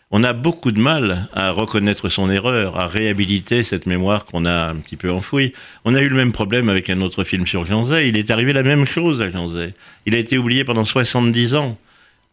on 0.10 0.24
a 0.24 0.34
beaucoup 0.34 0.72
de 0.72 0.80
mal 0.80 1.28
à 1.34 1.52
reconnaître 1.52 2.10
son 2.10 2.32
erreur, 2.32 2.80
à 2.80 2.88
réhabiliter 2.88 3.64
cette 3.64 3.86
mémoire 3.86 4.26
qu'on 4.26 4.46
a 4.46 4.70
un 4.70 4.78
petit 4.78 4.96
peu 4.96 5.12
enfouie. 5.12 5.54
On 5.86 5.94
a 5.94 6.02
eu 6.02 6.10
le 6.10 6.16
même 6.16 6.32
problème 6.32 6.70
avec 6.70 6.90
un 6.90 7.02
autre 7.02 7.24
film 7.24 7.46
sur 7.46 7.66
Jean 7.66 7.84
Zay. 7.84 8.08
Il 8.08 8.18
est 8.18 8.32
arrivé 8.32 8.54
la 8.54 8.64
même 8.64 8.86
chose 8.86 9.22
à 9.22 9.30
Jean 9.30 9.50
Zay. 9.50 9.74
Il 10.06 10.16
a 10.16 10.18
été 10.18 10.38
oublié 10.38 10.64
pendant 10.64 10.86
70 10.86 11.56
ans. 11.56 11.78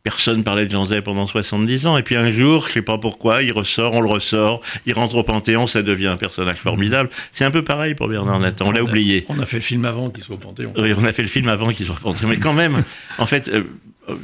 Personne 0.04 0.44
parlait 0.44 0.66
de 0.66 0.70
Jean 0.70 0.84
Zay 0.84 1.00
pendant 1.00 1.26
70 1.26 1.86
ans. 1.86 1.96
Et 1.96 2.02
puis 2.02 2.14
un 2.14 2.30
jour, 2.30 2.66
je 2.68 2.74
sais 2.74 2.82
pas 2.82 2.98
pourquoi, 2.98 3.42
il 3.42 3.52
ressort, 3.52 3.94
on 3.94 4.02
le 4.02 4.08
ressort, 4.08 4.60
il 4.84 4.92
rentre 4.92 5.16
au 5.16 5.22
Panthéon, 5.22 5.66
ça 5.66 5.80
devient 5.80 6.08
un 6.08 6.18
personnage 6.18 6.58
formidable. 6.58 7.08
C'est 7.32 7.46
un 7.46 7.50
peu 7.50 7.64
pareil 7.64 7.94
pour 7.94 8.08
Bernard 8.08 8.38
Nathan, 8.38 8.66
on 8.68 8.70
l'a 8.70 8.82
oublié. 8.82 9.24
On 9.30 9.40
a 9.40 9.46
fait 9.46 9.56
le 9.56 9.62
film 9.62 9.86
avant 9.86 10.10
qu'il 10.10 10.22
soit 10.22 10.34
au 10.34 10.38
Panthéon. 10.38 10.74
Oui, 10.76 10.92
on 10.94 11.04
a 11.04 11.12
fait 11.14 11.22
le 11.22 11.28
film 11.28 11.48
avant 11.48 11.72
qu'il 11.72 11.86
soit 11.86 11.96
au 11.96 12.00
Panthéon. 12.00 12.28
Mais 12.28 12.36
quand 12.36 12.52
même, 12.52 12.84
en 13.18 13.24
fait, 13.24 13.48
euh, 13.48 13.62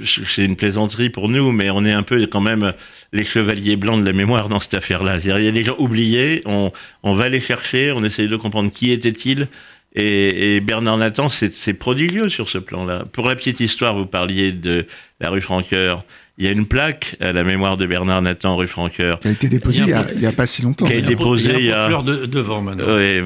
c'est 0.05 0.45
une 0.45 0.57
plaisanterie 0.57 1.09
pour 1.09 1.31
nous, 1.31 1.51
mais 1.51 1.71
on 1.71 1.83
est 1.87 1.93
un 1.93 2.03
peu 2.03 2.27
quand 2.27 2.43
même 2.43 2.75
les 3.15 3.25
chevaliers 3.25 3.77
blancs 3.77 4.01
de 4.01 4.05
la 4.05 4.13
mémoire 4.13 4.51
dans 4.51 4.61
cette 4.61 4.75
affaire-là. 4.75 5.17
Il 5.25 5.45
y 5.45 5.49
a 5.49 5.51
des 5.51 5.65
gens 5.65 5.77
oubliés, 5.79 6.43
on, 6.45 6.73
on 7.03 7.15
va 7.15 7.31
les 7.31 7.41
chercher, 7.41 7.91
on 7.93 8.05
essaye 8.05 8.29
de 8.29 8.37
comprendre 8.37 8.71
qui 8.71 8.91
était-il. 8.91 9.49
Et, 9.95 10.61
Bernard 10.61 10.99
Nathan, 10.99 11.29
c'est 11.29 11.75
prodigieux 11.75 12.29
sur 12.29 12.49
ce 12.49 12.59
plan-là. 12.59 13.05
Pour 13.13 13.27
la 13.27 13.35
petite 13.35 13.61
histoire, 13.61 13.97
vous 13.97 14.07
parliez 14.07 14.53
de 14.53 14.87
la 15.21 15.31
rue 15.31 15.41
Franqueur. 15.41 16.05
Il 16.41 16.47
y 16.47 16.49
a 16.49 16.53
une 16.53 16.65
plaque 16.65 17.17
à 17.21 17.35
la 17.35 17.45
mémoire 17.45 17.77
de 17.77 17.85
Bernard 17.85 18.23
Nathan, 18.23 18.57
rue 18.57 18.67
Franqueur. 18.67 19.19
Qui 19.19 19.29
a 19.29 19.31
été 19.33 19.51
déposée 19.51 19.83
il 19.83 20.21
n'y 20.21 20.27
a, 20.27 20.33
pas 20.33 20.47
si 20.47 20.63
longtemps. 20.63 20.87
Qui 20.87 20.95
a 20.95 20.97
été 20.97 21.15
posée 21.15 21.53
il 21.59 21.67
y 21.67 21.71
a. 21.71 21.87
fleur 21.87 22.03
de, 22.03 22.25
devant 22.25 22.63
maintenant. 22.63 22.97
Oui, 22.97 23.21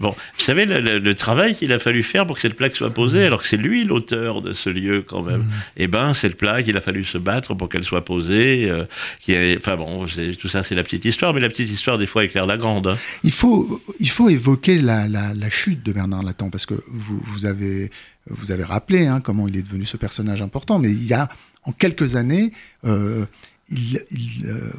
bon, 0.00 0.10
vous 0.10 0.44
savez 0.44 0.66
le, 0.66 1.14
travail 1.14 1.54
qu'il 1.54 1.72
a 1.72 1.78
fallu 1.78 2.02
faire 2.02 2.26
pour 2.26 2.34
que 2.34 2.42
cette 2.42 2.56
plaque 2.56 2.74
soit 2.74 2.90
posée, 2.90 3.24
alors 3.24 3.42
que 3.42 3.46
c'est 3.46 3.56
lui 3.56 3.84
l'auteur 3.84 4.42
de 4.42 4.52
ce 4.52 4.68
lieu 4.68 5.04
quand 5.06 5.22
même. 5.22 5.42
Mm. 5.42 5.50
Eh 5.76 5.86
ben, 5.86 6.12
cette 6.12 6.36
plaque, 6.36 6.64
il 6.66 6.76
a 6.76 6.80
fallu 6.80 7.04
se 7.04 7.18
battre 7.18 7.54
pour 7.54 7.68
qu'elle 7.68 7.84
soit 7.84 8.04
posée. 8.04 8.68
Euh, 8.68 8.84
qui 9.20 9.32
enfin 9.56 9.76
bon, 9.76 10.06
tout 10.40 10.48
ça, 10.48 10.64
c'est 10.64 10.74
la 10.74 10.82
petite 10.82 11.04
histoire, 11.04 11.32
mais 11.32 11.40
la 11.40 11.50
petite 11.50 11.70
histoire 11.70 11.98
des 11.98 12.06
fois 12.06 12.24
éclaire 12.24 12.46
la 12.46 12.56
grande. 12.56 12.88
Hein. 12.88 12.96
Il 13.22 13.32
faut, 13.32 13.80
il 14.00 14.10
faut 14.10 14.28
évoquer 14.28 14.80
la, 14.80 15.06
la, 15.06 15.50
chute 15.50 15.84
de 15.84 15.92
Bernard 15.92 16.24
Nathan 16.24 16.50
parce 16.50 16.66
que 16.66 16.74
vous, 16.88 17.22
vous 17.26 17.46
avez 17.46 17.90
vous 18.26 18.52
avez 18.52 18.64
rappelé 18.64 19.06
hein, 19.06 19.20
comment 19.20 19.48
il 19.48 19.56
est 19.56 19.62
devenu 19.62 19.84
ce 19.84 19.96
personnage 19.96 20.42
important, 20.42 20.78
mais 20.78 20.90
il 20.90 21.04
y 21.06 21.14
a 21.14 21.28
en 21.64 21.72
quelques 21.72 22.16
années, 22.16 22.52
euh, 22.84 23.26
euh, 23.72 24.72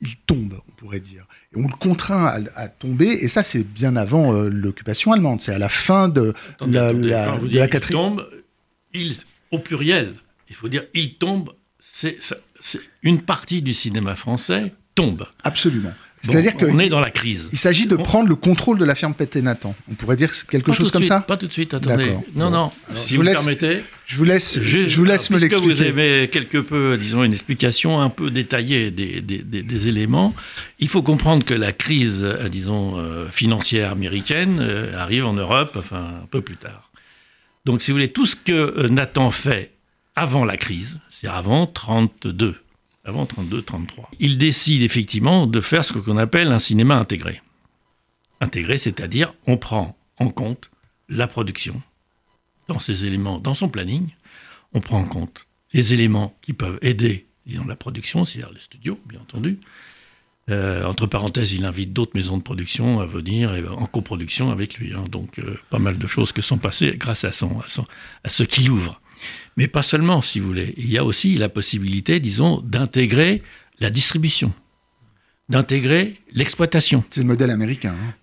il, 0.00 0.16
tombe, 0.26 0.58
on 0.68 0.72
pourrait 0.72 1.00
dire. 1.00 1.26
Et 1.54 1.58
on 1.58 1.68
le 1.68 1.76
contraint 1.76 2.44
à, 2.54 2.68
tomber, 2.68 3.06
et 3.06 3.28
ça 3.28 3.42
c'est 3.42 3.64
bien 3.64 3.96
avant 3.96 4.34
euh, 4.34 4.48
l'occupation 4.48 5.12
allemande, 5.12 5.40
c'est 5.40 5.54
à 5.54 5.58
la 5.58 5.68
fin 5.68 6.08
de 6.08 6.34
la, 6.60 7.68
quatrième. 7.68 8.16
tombe, 8.16 8.28
il, 8.92 9.16
au 9.50 9.58
pluriel, 9.58 10.14
il 10.48 10.54
faut 10.54 10.68
dire 10.68 10.84
il 10.94 11.14
tombe, 11.14 11.52
c'est 11.80 12.18
une 13.02 13.22
partie 13.22 13.62
du 13.62 13.74
cinéma 13.74 14.16
français 14.16 14.72
tombe. 14.94 15.26
Absolument. 15.44 15.92
C'est-à-dire 16.26 16.56
qu'on 16.56 16.78
est 16.78 16.88
dans 16.88 17.00
la 17.00 17.10
crise. 17.10 17.48
Il 17.52 17.58
s'agit 17.58 17.86
de 17.86 17.96
prendre 17.96 18.28
le 18.28 18.36
contrôle 18.36 18.78
de 18.78 18.84
la 18.84 18.94
firme 18.94 19.14
Pété-Nathan. 19.14 19.74
On 19.90 19.94
pourrait 19.94 20.16
dire 20.16 20.32
quelque 20.46 20.72
chose 20.72 20.90
comme 20.90 21.04
ça 21.04 21.20
Pas 21.20 21.36
tout 21.36 21.46
de 21.46 21.52
suite, 21.52 21.74
attendez. 21.74 22.12
Non, 22.34 22.50
non, 22.50 22.70
si 22.94 23.16
vous, 23.16 23.22
me 23.22 23.32
permettez. 23.32 23.82
Je 24.06 24.16
vous 24.16 24.24
laisse, 24.24 24.60
je, 24.60 24.96
vous 24.96 25.04
laisse 25.04 25.30
me 25.30 25.38
l'expliquer. 25.38 25.72
Vous 25.72 25.82
avez 25.82 26.28
quelque 26.28 26.58
peu, 26.58 26.96
disons, 26.96 27.24
une 27.24 27.32
explication 27.32 28.00
un 28.00 28.08
peu 28.08 28.30
détaillée 28.30 28.92
des, 28.92 29.20
des, 29.20 29.42
des, 29.42 29.88
éléments, 29.88 30.32
il 30.78 30.88
faut 30.88 31.02
comprendre 31.02 31.44
que 31.44 31.54
la 31.54 31.72
crise, 31.72 32.20
euh, 32.22 32.48
disons, 32.48 32.98
euh, 32.98 33.28
financière 33.30 33.90
américaine 33.90 34.58
euh, 34.60 34.96
arrive 34.96 35.26
en 35.26 35.32
Europe, 35.32 35.76
enfin, 35.76 36.20
un 36.22 36.26
peu 36.30 36.40
plus 36.40 36.56
tard. 36.56 36.92
Donc, 37.64 37.82
si 37.82 37.90
vous 37.90 37.96
voulez, 37.96 38.12
tout 38.12 38.26
ce 38.26 38.36
que 38.36 38.86
Nathan 38.86 39.32
fait 39.32 39.72
avant 40.14 40.44
la 40.44 40.56
crise, 40.56 40.98
c'est 41.10 41.26
avant 41.26 41.66
32, 41.66 42.54
avant 43.06 43.24
32-33. 43.24 44.08
Il 44.18 44.36
décide 44.36 44.82
effectivement 44.82 45.46
de 45.46 45.60
faire 45.60 45.84
ce 45.84 45.92
qu'on 45.92 46.18
appelle 46.18 46.52
un 46.52 46.58
cinéma 46.58 46.96
intégré. 46.96 47.40
Intégré, 48.40 48.76
c'est-à-dire 48.76 49.32
on 49.46 49.56
prend 49.56 49.96
en 50.18 50.28
compte 50.28 50.70
la 51.08 51.26
production 51.26 51.80
dans 52.68 52.78
ses 52.78 53.06
éléments, 53.06 53.38
dans 53.38 53.54
son 53.54 53.68
planning, 53.68 54.08
on 54.72 54.80
prend 54.80 54.98
en 54.98 55.04
compte 55.04 55.46
les 55.72 55.94
éléments 55.94 56.36
qui 56.42 56.52
peuvent 56.52 56.78
aider, 56.82 57.26
la 57.46 57.76
production, 57.76 58.24
c'est-à-dire 58.24 58.52
les 58.52 58.60
studios, 58.60 58.98
bien 59.06 59.20
entendu. 59.20 59.58
Euh, 60.48 60.84
entre 60.84 61.06
parenthèses, 61.06 61.52
il 61.52 61.64
invite 61.64 61.92
d'autres 61.92 62.12
maisons 62.14 62.36
de 62.36 62.42
production 62.42 63.00
à 63.00 63.06
venir 63.06 63.52
en 63.76 63.86
coproduction 63.86 64.50
avec 64.50 64.78
lui. 64.78 64.92
Hein. 64.92 65.04
donc, 65.10 65.38
euh, 65.38 65.58
pas 65.70 65.78
mal 65.78 65.98
de 65.98 66.06
choses 66.06 66.32
que 66.32 66.42
sont 66.42 66.58
passées 66.58 66.94
grâce 66.96 67.24
à, 67.24 67.30
à 68.24 68.28
ce 68.28 68.42
qu'il 68.42 68.70
ouvre. 68.70 69.00
Mais 69.56 69.68
pas 69.68 69.82
seulement, 69.82 70.20
si 70.22 70.38
vous 70.40 70.46
voulez. 70.48 70.74
Il 70.76 70.90
y 70.90 70.98
a 70.98 71.04
aussi 71.04 71.36
la 71.36 71.48
possibilité, 71.48 72.20
disons, 72.20 72.60
d'intégrer 72.60 73.42
la 73.80 73.90
distribution. 73.90 74.52
d'intégrer 75.48 76.16
l'exploitation. 76.32 77.04
C'est 77.10 77.20
le 77.20 77.26
modèle 77.26 77.50
américain. 77.50 77.94
hein. 77.94 78.14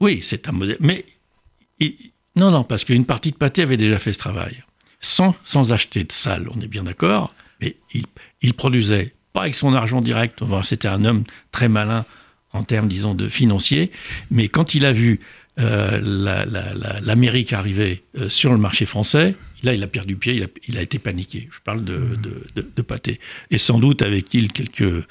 Oui, 0.00 0.20
c'est 0.22 0.48
un 0.48 0.52
modèle. 0.52 0.76
Mais 0.80 1.04
non, 2.34 2.50
non, 2.50 2.64
parce 2.64 2.84
qu'une 2.84 3.04
partie 3.04 3.30
de 3.30 3.36
Pathé 3.36 3.62
avait 3.62 3.76
déjà 3.76 3.98
fait 3.98 4.12
ce 4.12 4.18
travail. 4.18 4.62
Sans, 5.00 5.34
sans 5.44 5.72
acheter 5.72 6.02
de 6.04 6.12
salle, 6.12 6.48
on 6.54 6.60
est 6.60 6.66
bien 6.66 6.82
d'accord. 6.84 7.32
Mais 7.60 7.76
il, 7.94 8.04
il 8.40 8.54
produisait, 8.54 9.14
pas 9.32 9.42
avec 9.42 9.54
son 9.54 9.72
argent 9.74 10.00
direct. 10.00 10.42
Enfin, 10.42 10.62
C'était 10.62 10.88
un 10.88 11.04
homme 11.04 11.24
très 11.52 11.68
malin 11.68 12.04
en 12.52 12.64
termes, 12.64 12.88
disons, 12.88 13.14
de 13.14 13.28
financier. 13.28 13.90
Mais 14.30 14.48
quand 14.48 14.74
il 14.74 14.84
a 14.84 14.92
vu 14.92 15.20
euh, 15.58 16.00
la- 16.02 16.44
la- 16.44 16.74
la- 16.74 17.00
l'Amérique 17.00 17.52
arriver 17.52 18.02
euh, 18.18 18.28
sur 18.28 18.52
le 18.52 18.58
marché 18.58 18.84
français, 18.86 19.36
là, 19.62 19.74
il 19.74 19.82
a 19.82 19.86
perdu 19.86 20.16
pied, 20.16 20.46
il 20.68 20.78
a, 20.78 20.82
été 20.82 20.98
paniqué. 20.98 21.48
Je 21.50 21.60
parle 21.60 21.84
de, 21.84 22.82
Pathé. 22.82 23.20
Et 23.50 23.58
sans 23.58 23.78
doute 23.78 24.02
avec 24.02 24.34
il 24.34 24.52
quelques 24.52 25.06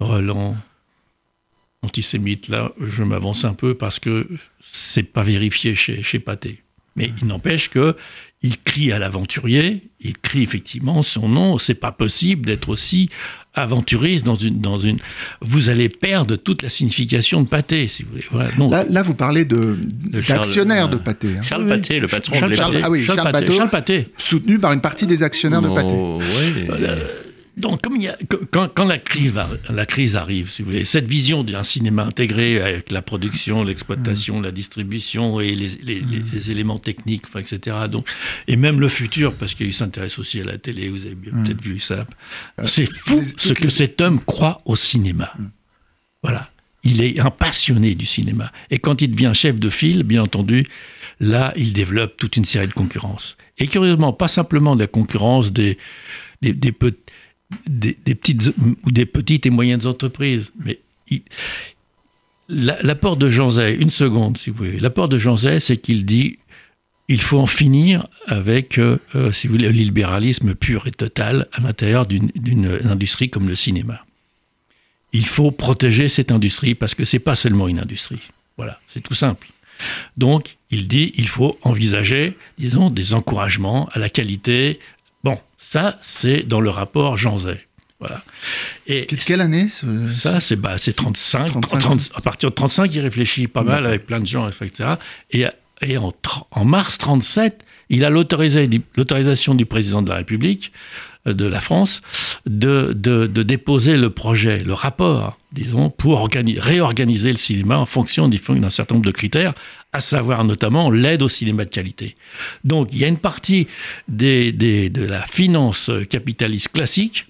relents 0.00 0.56
antisémites. 1.82 2.48
Là, 2.48 2.72
je 2.80 3.02
m'avance 3.02 3.44
un 3.44 3.54
peu 3.54 3.74
parce 3.74 3.98
que 3.98 4.28
c'est 4.60 5.02
pas 5.02 5.22
vérifié 5.22 5.74
chez, 5.74 6.02
chez 6.02 6.18
Pathé. 6.18 6.62
Mais 6.96 7.12
il 7.20 7.28
n'empêche 7.28 7.70
que 7.70 7.96
il 8.42 8.56
crie 8.62 8.92
à 8.92 8.98
l'aventurier, 8.98 9.90
il 10.00 10.16
crie 10.16 10.42
effectivement 10.42 11.02
son 11.02 11.28
nom. 11.28 11.58
C'est 11.58 11.74
pas 11.74 11.90
possible 11.92 12.46
d'être 12.46 12.68
aussi 12.68 13.10
aventuriste 13.54 14.24
dans 14.24 14.36
une, 14.36 14.60
dans 14.60 14.78
une. 14.78 14.98
Vous 15.40 15.68
allez 15.70 15.88
perdre 15.88 16.36
toute 16.36 16.62
la 16.62 16.68
signification 16.68 17.42
de 17.42 17.48
Pathé, 17.48 17.88
si 17.88 18.04
vous 18.04 18.10
voulez. 18.10 18.24
Voilà. 18.30 18.50
Non. 18.56 18.70
Là, 18.70 18.84
là, 18.88 19.02
vous 19.02 19.14
parlez 19.14 19.44
de 19.44 19.76
d'actionnaires 20.28 20.88
de 20.88 20.96
Pathé, 20.96 21.28
hein, 21.38 21.42
Charles 21.42 21.62
Oui, 21.64 21.68
Pathé, 21.68 21.98
le 21.98 22.06
patron 22.06 22.34
Charles 22.38 22.50
de 22.52 22.56
Charles- 22.56 22.72
l'EPT. 22.74 22.84
ah 22.86 22.90
oui, 22.90 23.04
Charles 23.04 23.68
Pathé. 23.70 24.08
soutenu 24.16 24.58
par 24.60 24.72
une 24.72 24.80
partie 24.80 25.08
des 25.08 25.24
actionnaires 25.24 25.62
de. 25.62 25.68
Oh, 25.68 26.18
ouais. 26.20 26.78
Donc, 27.58 27.82
comme 27.82 27.96
il 27.96 28.02
y 28.02 28.08
a- 28.08 28.16
quand, 28.50 28.68
quand 28.74 28.84
la, 28.84 28.98
crise, 28.98 29.32
va- 29.32 29.50
la 29.68 29.84
crise 29.86 30.16
arrive, 30.16 30.48
si 30.48 30.62
vous 30.62 30.70
voulez, 30.70 30.84
cette 30.84 31.06
vision 31.06 31.42
d'un 31.44 31.62
cinéma 31.62 32.04
intégré 32.04 32.60
avec 32.60 32.90
la 32.90 33.02
production, 33.02 33.64
l'exploitation, 33.64 34.40
la 34.40 34.50
distribution 34.52 35.40
et 35.40 35.54
les, 35.54 35.68
les 35.82 36.50
éléments 36.50 36.78
techniques, 36.78 37.24
enfin, 37.26 37.40
etc. 37.40 37.76
Donc, 37.90 38.08
et 38.46 38.56
même 38.56 38.80
le 38.80 38.88
futur, 38.88 39.34
parce 39.34 39.54
qu'il 39.54 39.72
s'intéresse 39.74 40.18
aussi 40.18 40.40
à 40.40 40.44
la 40.44 40.58
télé, 40.58 40.88
vous 40.88 41.06
avez 41.06 41.14
bien 41.14 41.32
peut-être 41.42 41.60
vu 41.60 41.80
ça. 41.80 42.06
C'est 42.64 42.86
fou 42.86 43.22
ce 43.36 43.52
que 43.52 43.70
cet 43.70 44.00
homme 44.00 44.20
croit 44.24 44.62
au 44.64 44.76
cinéma. 44.76 45.32
Voilà. 46.22 46.50
Il 46.84 47.02
est 47.02 47.18
un 47.18 47.30
passionné 47.30 47.94
du 47.96 48.06
cinéma. 48.06 48.52
Et 48.70 48.78
quand 48.78 49.02
il 49.02 49.10
devient 49.10 49.32
chef 49.34 49.58
de 49.58 49.68
file, 49.68 50.04
bien 50.04 50.22
entendu, 50.22 50.64
là, 51.18 51.52
il 51.56 51.72
développe 51.72 52.16
toute 52.16 52.36
une 52.36 52.44
série 52.44 52.68
de 52.68 52.72
concurrences. 52.72 53.36
Et 53.58 53.66
curieusement, 53.66 54.12
pas 54.12 54.28
simplement 54.28 54.76
de 54.76 54.82
la 54.82 54.86
concurrence 54.86 55.52
des, 55.52 55.76
des, 56.40 56.52
des, 56.52 56.72
des- 57.66 57.94
petites 58.14 58.52
ou 58.84 58.90
des 58.90 59.06
petites 59.06 59.46
et 59.46 59.50
moyennes 59.50 59.86
entreprises, 59.86 60.52
mais 60.64 60.78
l'apport 62.48 63.16
de 63.16 63.28
Jean 63.28 63.50
Zay, 63.50 63.74
une 63.74 63.90
seconde 63.90 64.36
si 64.38 64.50
vous 64.50 64.56
voulez, 64.56 64.80
l'apport 64.80 65.08
de 65.08 65.16
Jean 65.16 65.36
Zay, 65.36 65.60
c'est 65.60 65.76
qu'il 65.76 66.04
dit 66.04 66.38
il 67.10 67.20
faut 67.22 67.38
en 67.38 67.46
finir 67.46 68.06
avec, 68.26 68.78
euh, 68.78 68.98
euh, 69.14 69.32
si 69.32 69.46
vous 69.46 69.54
voulez, 69.54 69.66
le 69.68 69.72
libéralisme 69.72 70.54
pur 70.54 70.86
et 70.86 70.90
total 70.90 71.48
à 71.52 71.60
l'intérieur 71.62 72.04
d'une 72.06 72.30
d'une 72.34 72.66
industrie 72.86 73.30
comme 73.30 73.48
le 73.48 73.54
cinéma. 73.54 74.04
Il 75.14 75.24
faut 75.26 75.50
protéger 75.50 76.10
cette 76.10 76.30
industrie 76.30 76.74
parce 76.74 76.94
que 76.94 77.06
c'est 77.06 77.18
pas 77.18 77.34
seulement 77.34 77.66
une 77.66 77.78
industrie. 77.78 78.20
Voilà, 78.58 78.78
c'est 78.88 79.00
tout 79.00 79.14
simple. 79.14 79.48
Donc, 80.18 80.56
il 80.70 80.86
dit 80.86 81.12
il 81.16 81.28
faut 81.28 81.58
envisager, 81.62 82.36
disons, 82.58 82.90
des 82.90 83.14
encouragements 83.14 83.88
à 83.92 83.98
la 83.98 84.10
qualité. 84.10 84.78
Ça, 85.70 85.98
c'est 86.02 86.42
dans 86.46 86.60
le 86.60 86.70
rapport 86.70 87.16
Jean 87.16 87.38
Zay. 87.38 87.60
Voilà. 88.00 88.22
Et 88.86 89.06
De 89.06 89.16
quelle 89.16 89.40
année 89.40 89.66
ce- 89.68 90.10
ça, 90.12 90.38
c'est 90.40 90.56
bah, 90.56 90.78
c'est 90.78 90.94
35, 90.94 91.46
35, 91.48 91.78
30 91.78 92.10
à 92.14 92.20
partir 92.20 92.50
de 92.50 92.54
35, 92.54 92.94
il 92.94 93.00
réfléchit 93.00 93.48
pas 93.48 93.64
mal 93.64 93.84
avec 93.86 94.06
plein 94.06 94.20
de 94.20 94.26
gens, 94.26 94.48
etc. 94.48 94.90
Et, 95.32 95.44
et 95.82 95.98
en, 95.98 96.12
en 96.52 96.64
mars 96.64 96.96
37, 96.98 97.64
il 97.90 98.04
a 98.04 98.10
l'autorisa- 98.10 98.66
l'autorisation 98.96 99.54
du 99.56 99.66
président 99.66 100.00
de 100.02 100.10
la 100.10 100.16
République 100.16 100.72
euh, 101.26 101.34
de 101.34 101.44
la 101.44 101.60
France 101.60 102.02
de, 102.46 102.92
de, 102.96 103.26
de 103.26 103.42
déposer 103.42 103.96
le 103.96 104.10
projet, 104.10 104.62
le 104.62 104.74
rapport, 104.74 105.36
disons, 105.52 105.90
pour 105.90 106.20
organi- 106.24 106.58
réorganiser 106.60 107.30
le 107.32 107.36
cinéma 107.36 107.78
en 107.78 107.86
fonction 107.86 108.28
d'un 108.28 108.70
certain 108.70 108.94
nombre 108.94 109.06
de 109.06 109.10
critères, 109.10 109.54
à 109.92 110.00
savoir 110.00 110.44
notamment 110.44 110.90
l'aide 110.90 111.22
au 111.22 111.28
cinéma 111.28 111.64
de 111.64 111.70
qualité. 111.70 112.14
Donc, 112.64 112.88
il 112.92 112.98
y 112.98 113.04
a 113.04 113.08
une 113.08 113.18
partie 113.18 113.66
de 114.08 115.06
la 115.06 115.22
finance 115.22 115.90
capitaliste 116.10 116.72
classique 116.72 117.26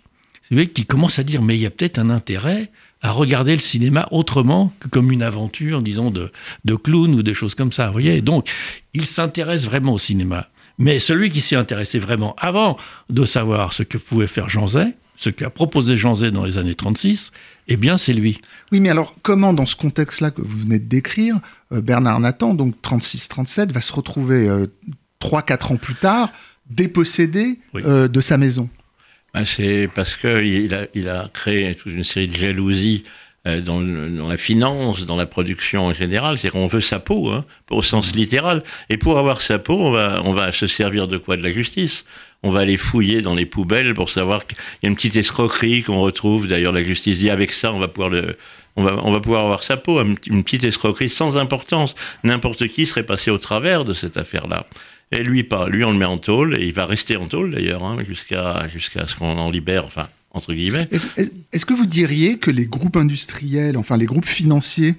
qui 0.74 0.86
commence 0.86 1.18
à 1.18 1.22
dire 1.22 1.42
mais 1.42 1.56
il 1.56 1.60
y 1.60 1.66
a 1.66 1.70
peut-être 1.70 1.98
un 1.98 2.10
intérêt 2.10 2.70
à 3.00 3.10
regarder 3.10 3.54
le 3.54 3.60
cinéma 3.60 4.08
autrement 4.10 4.72
que 4.80 4.88
comme 4.88 5.12
une 5.12 5.22
aventure, 5.22 5.82
disons, 5.82 6.10
de, 6.10 6.30
clown 6.74 7.14
ou 7.14 7.22
des 7.22 7.34
choses 7.34 7.54
comme 7.54 7.72
ça. 7.72 7.86
Vous 7.86 7.92
voyez 7.92 8.20
Donc, 8.22 8.50
il 8.92 9.06
s'intéresse 9.06 9.66
vraiment 9.66 9.94
au 9.94 9.98
cinéma. 9.98 10.48
Mais 10.78 10.98
celui 10.98 11.30
qui 11.30 11.40
s'y 11.40 11.56
intéressait 11.56 11.98
vraiment 11.98 12.34
avant 12.38 12.76
de 13.10 13.24
savoir 13.24 13.72
ce 13.72 13.82
que 13.82 13.98
pouvait 13.98 14.26
faire 14.26 14.48
Jean 14.48 14.68
Zay, 14.68 14.94
ce 15.16 15.30
qu'a 15.30 15.50
proposé 15.50 15.96
Jean 15.96 16.16
Zay 16.16 16.30
dans 16.30 16.44
les 16.44 16.58
années 16.58 16.74
36, 16.74 17.32
eh 17.66 17.76
bien, 17.76 17.98
c'est 17.98 18.12
lui. 18.12 18.40
Oui, 18.70 18.80
mais 18.80 18.88
alors 18.88 19.16
comment, 19.22 19.52
dans 19.52 19.66
ce 19.66 19.76
contexte-là 19.76 20.30
que 20.30 20.40
vous 20.40 20.58
venez 20.58 20.78
de 20.78 20.88
décrire, 20.88 21.36
Bernard 21.70 22.20
Nathan, 22.20 22.54
donc 22.54 22.74
36-37, 22.82 23.72
va 23.72 23.80
se 23.80 23.92
retrouver 23.92 24.48
euh, 24.48 24.66
3-4 25.20 25.72
ans 25.72 25.76
plus 25.76 25.94
tard 25.94 26.30
dépossédé 26.70 27.58
Oui. 27.74 27.82
euh, 27.84 28.08
de 28.08 28.20
sa 28.20 28.36
maison 28.38 28.68
Ben, 29.34 29.44
c'est 29.44 29.88
parce 29.94 30.16
qu'il 30.16 30.74
a, 30.74 30.86
il 30.94 31.08
a 31.08 31.28
créé 31.32 31.74
toute 31.74 31.92
une 31.92 32.04
série 32.04 32.28
de 32.28 32.36
jalousies 32.36 33.04
euh, 33.46 33.60
dans, 33.60 33.80
le- 33.80 34.08
dans 34.10 34.28
la 34.28 34.36
finance, 34.36 35.06
dans 35.06 35.16
la 35.16 35.26
production 35.26 35.86
en 35.86 35.94
général. 35.94 36.38
C'est 36.38 36.50
qu'on 36.50 36.66
veut 36.66 36.80
sa 36.80 36.98
peau, 37.00 37.30
hein, 37.30 37.44
au 37.70 37.82
sens 37.82 38.14
littéral. 38.14 38.62
Et 38.90 38.96
pour 38.96 39.18
avoir 39.18 39.42
sa 39.42 39.58
peau, 39.58 39.78
on 39.78 39.90
va, 39.90 40.22
on 40.24 40.32
va 40.32 40.52
se 40.52 40.66
servir 40.66 41.08
de 41.08 41.16
quoi? 41.18 41.36
De 41.36 41.42
la 41.42 41.52
justice. 41.52 42.04
On 42.44 42.50
va 42.50 42.60
aller 42.60 42.76
fouiller 42.76 43.20
dans 43.22 43.34
les 43.34 43.46
poubelles 43.46 43.94
pour 43.94 44.10
savoir 44.10 44.46
qu'il 44.46 44.56
y 44.82 44.86
a 44.86 44.88
une 44.90 44.94
petite 44.94 45.16
escroquerie 45.16 45.82
qu'on 45.82 46.00
retrouve. 46.00 46.46
D'ailleurs, 46.46 46.72
la 46.72 46.84
justice 46.84 47.18
dit 47.18 47.30
avec 47.30 47.50
ça, 47.52 47.72
on 47.72 47.78
va 47.80 47.88
pouvoir 47.88 48.10
le. 48.10 48.36
On 48.78 48.84
va, 48.84 49.00
on 49.04 49.10
va 49.12 49.20
pouvoir 49.20 49.42
avoir 49.42 49.62
sa 49.64 49.76
peau, 49.76 50.00
une 50.00 50.16
une 50.26 50.44
petite 50.44 50.64
escroquerie 50.64 51.10
sans 51.10 51.36
importance. 51.36 51.94
N'importe 52.24 52.68
qui 52.68 52.86
serait 52.86 53.02
passé 53.02 53.30
au 53.30 53.38
travers 53.38 53.84
de 53.84 53.92
cette 53.92 54.16
affaire-là. 54.16 54.66
Et 55.10 55.22
lui 55.22 55.42
pas. 55.42 55.68
Lui, 55.68 55.84
on 55.84 55.90
le 55.92 55.98
met 55.98 56.04
en 56.04 56.18
tôle, 56.18 56.56
et 56.60 56.66
il 56.66 56.72
va 56.72 56.86
rester 56.86 57.16
en 57.16 57.26
tôle 57.26 57.50
d'ailleurs, 57.54 57.82
hein, 57.84 57.96
jusqu'à 58.06 58.66
jusqu'à 58.68 59.06
ce 59.06 59.14
qu'on 59.16 59.36
en 59.38 59.50
libère, 59.50 59.84
enfin, 59.84 60.06
entre 60.32 60.52
guillemets. 60.54 60.86
Est-ce 60.90 61.06
est- 61.16 61.32
est-ce 61.52 61.66
que 61.66 61.74
vous 61.74 61.86
diriez 61.86 62.38
que 62.38 62.50
les 62.50 62.66
groupes 62.66 62.96
industriels, 62.96 63.76
enfin 63.76 63.96
les 63.96 64.06
groupes 64.06 64.26
financiers 64.26 64.94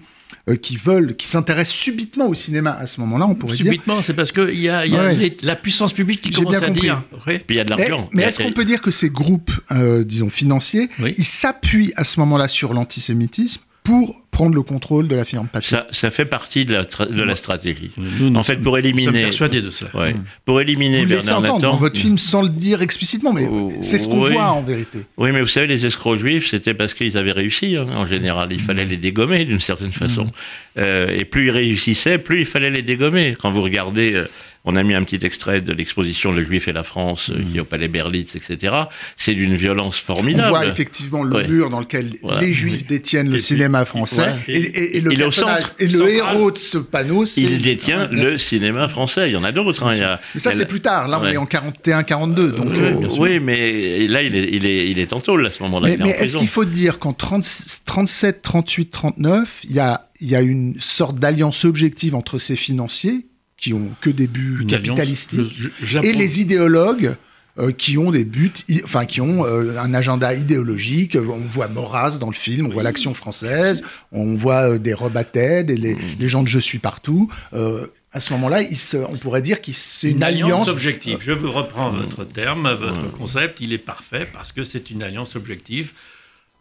euh, 0.48 0.56
qui 0.56 0.78
veulent, 0.78 1.16
qui 1.16 1.28
s'intéressent 1.28 1.76
subitement 1.78 2.28
au 2.28 2.34
cinéma 2.34 2.72
à 2.72 2.86
ce 2.88 3.00
moment-là, 3.02 3.26
on 3.28 3.36
pourrait 3.36 3.56
dire. 3.56 3.66
Subitement, 3.66 4.02
c'est 4.04 4.14
parce 4.16 4.32
qu'il 4.32 4.60
y 4.60 4.70
a, 4.70 4.86
il 4.86 4.94
y 4.94 4.98
a 4.98 5.04
Ouais. 5.06 5.16
les- 5.16 5.38
la 5.42 5.56
puissance 5.56 5.92
publique 5.94 6.22
qui 6.22 6.30
commence 6.32 6.52
bien 6.52 6.62
à 6.62 6.66
compris. 6.68 6.82
dire. 6.82 7.02
Ouais. 7.28 7.40
Puis 7.40 7.56
il 7.56 7.58
y 7.58 7.62
a 7.62 7.64
de 7.64 7.74
Mais, 7.74 7.88
l'argent. 7.88 8.10
mais 8.14 8.22
y 8.22 8.26
a- 8.26 8.28
est-ce 8.30 8.40
qu'on 8.42 8.52
peut 8.54 8.66
dire 8.66 8.82
que 8.82 8.92
ces 8.92 9.10
groupes, 9.10 9.52
euh, 9.72 10.04
disons 10.04 10.30
financiers, 10.30 10.90
Oui. 11.00 11.14
ils 11.18 11.26
s'appuient 11.26 11.94
à 11.96 12.04
ce 12.04 12.20
moment-là 12.20 12.48
sur 12.48 12.74
l'antisémitisme 12.74 13.62
pour 13.90 14.22
prendre 14.32 14.56
le 14.56 14.62
contrôle 14.62 15.08
de 15.08 15.16
la 15.16 15.26
firme 15.26 15.48
Pathé 15.52 15.68
ça, 15.68 15.88
ça 15.92 16.12
fait 16.12 16.24
partie 16.26 16.64
de 16.64 16.74
la, 16.74 16.84
tra- 16.84 17.12
de 17.12 17.24
la 17.24 17.36
stratégie. 17.36 17.92
Nous, 17.98 18.30
nous 18.30 18.40
En 18.40 18.44
fait, 18.44 18.54
sommes- 18.54 18.62
pour 18.62 18.78
nous 18.78 18.84
sommes 18.84 18.92
éliminer- 19.00 19.24
persuadés 19.24 19.62
de 19.62 19.70
cela. 19.72 19.90
Ouais. 19.96 20.16
Pour 20.46 20.62
éliminer 20.62 21.02
Vous 21.04 21.10
Bernard 21.10 21.40
entendre 21.40 21.54
Nathan. 21.56 21.72
dans 21.72 21.78
votre 21.78 22.00
film 22.00 22.18
sans 22.18 22.44
le 22.44 22.50
dire 22.50 22.82
explicitement, 22.82 23.34
mais 23.34 23.48
Oh, 23.52 23.70
c'est 23.82 23.98
ce 23.98 24.08
qu'on 24.08 24.24
oui. 24.24 24.34
voit 24.34 24.52
en 24.52 24.62
vérité. 24.62 25.00
Oui, 25.18 25.32
mais 25.34 25.42
vous 25.42 25.48
savez, 25.48 25.68
les 25.68 25.86
escrocs 25.86 26.20
juifs, 26.20 26.48
c'était 26.50 26.74
parce 26.76 26.94
qu'ils 26.94 27.18
avaient 27.18 27.32
réussi, 27.34 27.76
hein, 27.76 27.88
en 27.96 28.06
général. 28.06 28.50
Il 28.52 28.62
fallait 28.62 28.86
les 28.86 28.98
dégommer 28.98 29.44
d'une 29.46 29.60
certaine 29.60 29.92
façon. 29.92 30.32
Euh, 30.78 31.08
et 31.10 31.26
plus 31.26 31.48
ils 31.48 31.52
réussissaient, 31.52 32.20
plus 32.20 32.42
il 32.42 32.46
fallait 32.46 32.70
les 32.70 32.84
dégommer. 32.84 33.36
Quand 33.42 33.52
vous 33.52 33.64
regardez, 33.64 34.14
euh, 34.14 34.26
on 34.66 34.76
a 34.76 34.84
mis 34.84 34.94
un 34.94 35.04
petit 35.04 35.26
extrait 35.26 35.62
de 35.62 35.72
l'exposition 35.74 36.32
Le 36.32 36.44
Juif 36.44 36.68
et 36.68 36.74
la 36.74 36.84
France, 36.84 37.30
euh, 37.30 37.42
qui 37.50 37.58
est 37.58 37.60
au 37.62 37.66
Palais 37.66 37.88
Berlitz, 37.88 38.36
etc. 38.36 38.74
C'est 39.18 39.34
d'une 39.34 39.56
violence 39.56 40.02
On 40.08 40.14
formidable. 40.14 40.50
voit 40.50 40.66
effectivement 40.66 41.24
le 41.24 41.36
Ouais. 41.36 41.48
mur 41.48 41.70
dans 41.70 41.80
lequel 41.80 42.14
les 42.42 42.54
juifs 42.54 42.86
détiennent 42.86 43.28
le 43.30 43.34
puis- 43.34 43.42
cinéma 43.42 43.86
français. 43.86 44.22
Ouais. 44.22 44.36
Et, 44.50 44.58
et- 44.58 44.98
et 44.98 45.02
le, 45.02 45.14
Il 45.14 45.22
est 45.22 45.24
au 45.24 45.28
personnage- 45.28 45.62
centre, 45.62 45.74
et 45.80 45.88
le 45.88 45.92
central. 46.00 46.36
héros 46.36 46.52
de 46.52 46.58
ce 46.58 46.78
panneau, 46.78 47.26
c'est. 47.26 47.42
Il 47.42 47.62
détient 47.62 48.08
le 48.12 48.38
cinéma 48.38 48.88
français. 48.88 49.30
Il 49.30 49.34
y 49.34 49.38
en 49.38 49.44
a 49.44 49.52
d'autres. 49.52 49.84
hein. 49.86 50.18
Mais 50.34 50.40
ça, 50.40 50.54
c'est 50.54 50.66
plus 50.68 50.82
tard. 50.82 51.08
Là, 51.08 51.20
on 51.22 51.26
est 51.28 51.38
en 51.38 51.46
41-42. 51.46 52.52
Donc, 52.52 52.70
oui, 52.74 52.80
euh, 52.80 53.10
sûr. 53.10 53.20
Oui, 53.20 53.40
mais 53.40 54.08
là, 54.08 54.22
il 54.24 54.36
est, 54.36 54.50
il 54.52 54.66
est, 54.66 54.90
il 54.92 55.00
est 55.00 55.14
en 55.14 55.20
tôle 55.20 55.46
à 55.46 55.52
ce 55.52 55.64
moment-là. 55.64 55.90
Mais, 56.00 56.10
est-ce 56.10 56.38
qu'il 56.38 56.48
faut 56.48 56.66
dire 56.66 57.00
qu'en 57.00 57.14
30 57.14 57.46
37, 57.86 58.42
38, 58.42 58.92
39, 58.92 59.60
il 59.64 59.72
y 59.74 59.80
a, 59.80 60.10
il 60.22 60.28
y 60.30 60.36
a 60.36 60.42
une 60.42 60.76
sorte 60.80 61.18
d'alliance 61.18 61.66
objective 61.66 62.14
entre 62.16 62.38
ces 62.38 62.56
financiers, 62.56 63.26
qui 63.60 63.74
ont 63.74 63.90
que 64.02 64.10
des 64.10 64.28
buts 64.28 64.60
Une 64.62 64.68
capitalistiques, 64.68 65.70
et 66.04 66.14
les 66.14 66.42
idéologues 66.42 67.16
euh, 67.58 67.72
qui 67.72 67.98
ont 67.98 68.10
des 68.12 68.24
buts, 68.24 68.54
enfin 68.86 69.06
qui 69.06 69.20
ont 69.20 69.44
euh, 69.46 69.78
un 69.80 69.94
agenda 69.94 70.34
idéologique. 70.34 71.18
On 71.18 71.40
voit 71.52 71.68
Maurras 71.68 72.18
dans 72.18 72.28
le 72.28 72.34
film, 72.34 72.68
on 72.68 72.70
voit 72.70 72.84
l'action 72.84 73.14
française, 73.14 73.84
on 74.14 74.36
voit 74.36 74.74
euh, 74.74 74.78
des 74.78 74.94
Robated 74.94 75.70
et 75.70 75.76
les, 75.76 75.96
Mm. 75.96 76.00
les 76.20 76.28
gens 76.30 76.44
de 76.44 76.48
Je 76.48 76.60
suis 76.60 76.80
partout. 76.80 77.30
Euh, 77.54 77.88
à 78.14 78.22
ce 78.22 78.32
moment-là, 78.34 78.62
on 79.10 79.18
pourrait 79.18 79.42
dire 79.42 79.62
que 79.62 79.72
c'est 79.74 80.12
une 80.12 80.24
alliance, 80.24 80.68
objective. 80.70 81.16
objective. 81.16 81.18
Je 81.22 81.32
vous 81.38 81.52
reprends 81.52 81.92
votre 81.92 82.24
terme, 82.24 82.72
votre 82.74 83.12
concept. 83.12 83.60
Il 83.60 83.74
est 83.74 83.78
parfait 83.78 84.26
parce 84.32 84.52
que 84.52 84.64
c'est 84.64 84.90
une 84.90 85.04
alliance 85.04 85.36
objective 85.36 85.92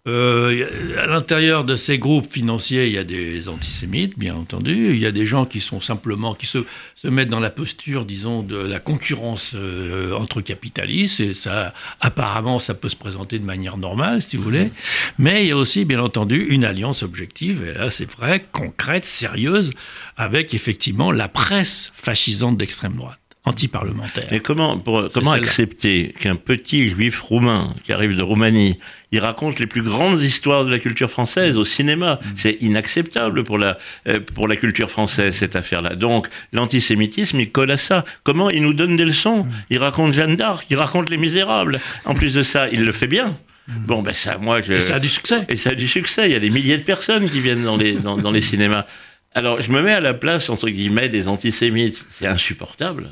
Euh, 0.07 0.97
à 1.03 1.07
l'intérieur 1.07 1.65
de 1.65 1.77
ces 1.77 1.99
groupes 1.99 2.33
financiers, 2.33 2.87
il 2.87 2.93
y 2.93 2.99
a 2.99 3.05
des 3.05 3.49
antisémites, 3.49 4.19
bien 4.19 4.35
entendu. 4.35 4.95
Il 4.95 4.99
y 4.99 5.07
a 5.07 5.13
des 5.13 5.27
gens 5.27 5.45
qui 5.45 5.61
sont 5.61 5.81
simplement, 5.81 6.35
qui 6.35 6.47
se, 6.47 6.65
se 6.95 7.09
mettent 7.09 7.29
dans 7.29 7.41
la 7.41 7.51
posture, 7.51 8.05
disons, 8.05 8.43
de 8.43 8.57
la 8.57 8.79
concurrence 8.81 9.53
euh, 9.55 10.13
entre 10.15 10.41
capitalistes. 10.41 11.21
Et 11.21 11.35
ça, 11.35 11.75
apparemment, 12.01 12.59
ça 12.59 12.75
peut 12.75 12.89
se 12.89 12.97
présenter 12.97 13.39
de 13.39 13.45
manière 13.45 13.77
normale, 13.77 14.23
si 14.23 14.37
vous 14.37 14.45
voulez. 14.45 14.65
Mhm. 14.65 14.71
Mais 15.19 15.43
il 15.45 15.49
y 15.49 15.53
a 15.53 15.57
aussi, 15.57 15.85
bien 15.85 16.01
entendu, 16.01 16.47
une 16.49 16.65
alliance 16.65 17.03
objective, 17.03 17.65
et 17.67 17.75
là, 17.75 17.91
c'est 17.91 18.11
vrai, 18.11 18.47
concrète, 18.53 19.05
sérieuse, 19.05 19.73
avec 20.17 20.55
effectivement 20.55 21.13
la 21.13 21.29
presse 21.29 21.93
fascisante 21.95 22.57
d'extrême 22.57 22.95
droite 22.95 23.19
anti-parlementaire. 23.45 24.29
Mais 24.31 24.41
comment, 24.41 24.79
comment 24.79 25.33
accepter 25.33 26.15
qu'un 26.21 26.37
petit 26.37 26.91
juif 26.91 27.21
roumain 27.21 27.75
qui 27.85 27.93
arrive 27.93 28.15
de 28.15 28.23
Roumanie, 28.23 28.79
il 29.11 29.21
raconte 29.21 29.59
les 29.59 29.66
plus 29.66 29.83
grandes 29.83 30.21
histoires 30.21 30.64
de 30.64 30.71
la 30.71 30.79
culture 30.79 31.11
française 31.11 31.57
au 31.57 31.64
cinéma 31.64 32.21
mm. 32.23 32.27
C'est 32.37 32.59
inacceptable 32.61 33.44
pour 33.44 33.59
la, 33.59 33.79
euh, 34.07 34.21
pour 34.35 34.49
la 34.49 34.57
culture 34.57 34.90
française, 34.90 35.35
cette 35.35 35.57
affaire-là. 35.57 35.94
Donc, 35.94 36.29
l'antisémitisme, 36.53 37.40
il 37.40 37.51
colle 37.51 37.71
à 37.71 37.77
ça. 37.77 38.05
Comment 38.23 38.51
il 38.51 38.62
nous 38.62 38.75
donne 38.75 38.97
des 38.97 39.05
leçons 39.05 39.44
mm. 39.44 39.51
Il 39.71 39.79
raconte 39.79 40.14
Jeanne 40.14 40.37
d'Arc, 40.37 40.66
il 40.71 40.77
raconte 40.77 41.11
Les 41.11 41.16
Misérables. 41.16 41.81
En 42.05 42.14
plus 42.14 42.35
de 42.35 42.42
ça, 42.42 42.68
il 42.68 42.85
le 42.85 42.92
fait 42.92 43.07
bien. 43.07 43.37
Mm. 43.66 43.73
Bon, 43.87 44.03
ben 44.03 44.14
ça, 44.14 44.37
moi, 44.38 44.61
je... 44.61 44.75
Et 44.75 44.81
ça 44.81 44.97
a 44.97 45.01
du 45.01 45.09
succès. 45.09 45.47
Et 45.49 45.57
ça 45.57 45.71
a 45.71 45.75
du 45.75 45.88
succès. 45.88 46.29
Il 46.29 46.33
y 46.33 46.37
a 46.37 46.40
des 46.40 46.51
milliers 46.51 46.79
de 46.79 46.85
personnes 46.85 47.31
qui 47.31 47.40
viennent 47.40 47.64
dans 47.64 47.77
les, 47.77 47.94
dans, 47.94 48.18
dans 48.18 48.31
les 48.31 48.42
cinémas. 48.42 48.87
Alors, 49.35 49.61
je 49.61 49.71
me 49.71 49.83
mets 49.83 49.92
à 49.92 50.01
la 50.01 50.14
place, 50.14 50.51
entre 50.51 50.68
guillemets, 50.68 51.09
des 51.09 51.29
antisémites. 51.29 52.07
C'est 52.11 52.27
insupportable. 52.27 53.11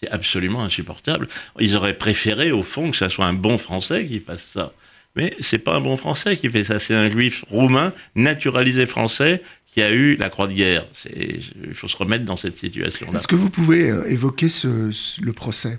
C'est 0.00 0.10
absolument 0.10 0.62
insupportable. 0.62 1.28
Ils 1.58 1.76
auraient 1.76 1.98
préféré, 1.98 2.52
au 2.52 2.62
fond, 2.62 2.90
que 2.90 2.96
ce 2.96 3.08
soit 3.08 3.26
un 3.26 3.34
bon 3.34 3.58
Français 3.58 4.06
qui 4.06 4.18
fasse 4.18 4.42
ça. 4.42 4.72
Mais 5.16 5.34
c'est 5.40 5.58
pas 5.58 5.74
un 5.74 5.80
bon 5.80 5.96
Français 5.96 6.36
qui 6.36 6.48
fait 6.48 6.64
ça, 6.64 6.78
c'est 6.78 6.94
un 6.94 7.10
juif 7.10 7.44
roumain, 7.50 7.92
naturalisé 8.14 8.86
français, 8.86 9.42
qui 9.66 9.82
a 9.82 9.92
eu 9.92 10.16
la 10.16 10.30
croix 10.30 10.46
de 10.46 10.52
guerre. 10.52 10.86
Il 11.14 11.74
faut 11.74 11.88
se 11.88 11.96
remettre 11.96 12.24
dans 12.24 12.36
cette 12.36 12.56
situation-là. 12.56 13.18
Est-ce 13.18 13.28
que 13.28 13.36
vous 13.36 13.50
pouvez 13.50 13.90
euh, 13.90 14.04
évoquer 14.10 14.48
le 14.62 15.32
procès? 15.32 15.78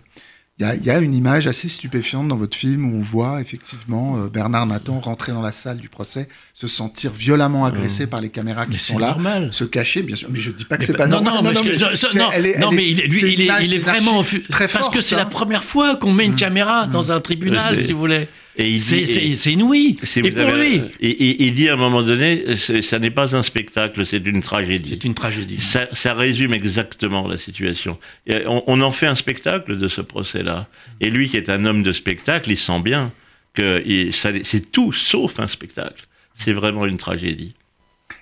Il 0.60 0.86
y, 0.86 0.92
a 0.92 1.00
une 1.00 1.16
image 1.16 1.48
assez 1.48 1.68
stupéfiante 1.68 2.28
dans 2.28 2.36
votre 2.36 2.56
film 2.56 2.86
où 2.86 3.00
on 3.00 3.02
voit 3.02 3.42
effectivement 3.42 4.18
euh, 4.18 4.28
Bernard 4.28 4.68
Nathan 4.68 5.00
rentrer 5.00 5.32
dans 5.32 5.42
la 5.42 5.54
salle 5.54 5.78
du 5.78 5.90
procès, 5.90 6.28
se 6.54 6.68
sentir 6.68 7.12
violemment 7.12 7.66
agressé 7.66 8.06
mmh. 8.06 8.10
par 8.10 8.22
les 8.22 8.30
caméras 8.30 8.68
qui 8.68 8.78
sont 8.78 9.00
là, 9.00 9.08
normal. 9.08 9.52
se 9.52 9.64
cacher, 9.64 10.04
bien 10.04 10.16
sûr. 10.16 10.30
Mais 10.30 10.40
je 10.40 10.52
dis 10.52 10.66
pas 10.66 10.78
que 10.78 10.86
c'est 10.86 10.94
pas 10.94 11.08
normal. 11.08 11.34
Non, 11.34 11.42
non, 11.42 11.52
non, 11.52 12.72
mais, 12.72 12.88
il, 12.88 12.98
lui, 13.08 13.34
il, 13.34 13.74
est, 13.74 13.80
vraiment 13.80 14.24
très 14.52 14.68
fort. 14.68 14.82
Parce 14.82 14.94
que 14.94 15.02
c'est 15.02 15.16
la 15.16 15.26
première 15.26 15.64
fois 15.64 15.96
qu'on 15.96 16.14
met 16.14 16.26
une 16.26 16.34
mmh. 16.34 16.36
caméra 16.36 16.86
dans 16.86 17.06
mmh. 17.06 17.12
un 17.12 17.20
tribunal, 17.22 17.82
si 17.82 17.94
vous 17.94 18.00
voulez. 18.00 18.28
C'est 18.58 19.54
inouï. 19.54 19.98
et 20.16 20.32
pour 20.32 20.52
lui. 20.52 20.82
Et, 21.00 21.46
il 21.46 21.54
dit 21.54 21.70
à 21.70 21.74
un 21.74 21.78
moment 21.78 22.04
donné, 22.04 22.56
ça 22.58 23.00
n'est 23.00 23.12
pas 23.12 23.36
un 23.36 23.44
spectacle, 23.44 24.06
c'est 24.06 24.26
une 24.26 24.42
tragédie. 24.42 24.90
C'est 24.90 25.06
une 25.06 25.14
tragédie. 25.14 25.60
Ça, 25.60 26.14
résume 26.14 26.54
exactement 26.54 27.28
la 27.28 27.38
situation. 27.38 27.98
on, 28.28 28.82
en 28.82 28.92
fait 28.92 29.08
un 29.08 29.16
spectacle 29.16 29.78
de 29.78 29.88
ce 29.88 30.02
procès-là. 30.02 30.68
Et 31.00 31.10
lui, 31.10 31.30
qui 31.30 31.38
est 31.38 31.50
un 31.50 31.66
homme 31.66 31.84
de 31.84 31.94
spectacle, 31.94 32.52
il 32.52 32.58
sent 32.58 32.80
bien 32.82 33.12
que 33.54 33.84
c'est 34.12 34.72
tout 34.72 34.94
sauf 34.94 35.40
un 35.40 35.48
spectacle. 35.48 36.08
C'est 36.38 36.54
vraiment 36.54 36.86
une 36.86 36.98
tragédie. 36.98 37.54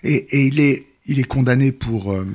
Et, 0.03 0.25
il, 0.47 0.59
est, 0.59 0.85
il 1.07 1.19
est 1.19 1.27
condamné 1.27 1.71
pour... 1.71 2.11
Euh, 2.11 2.25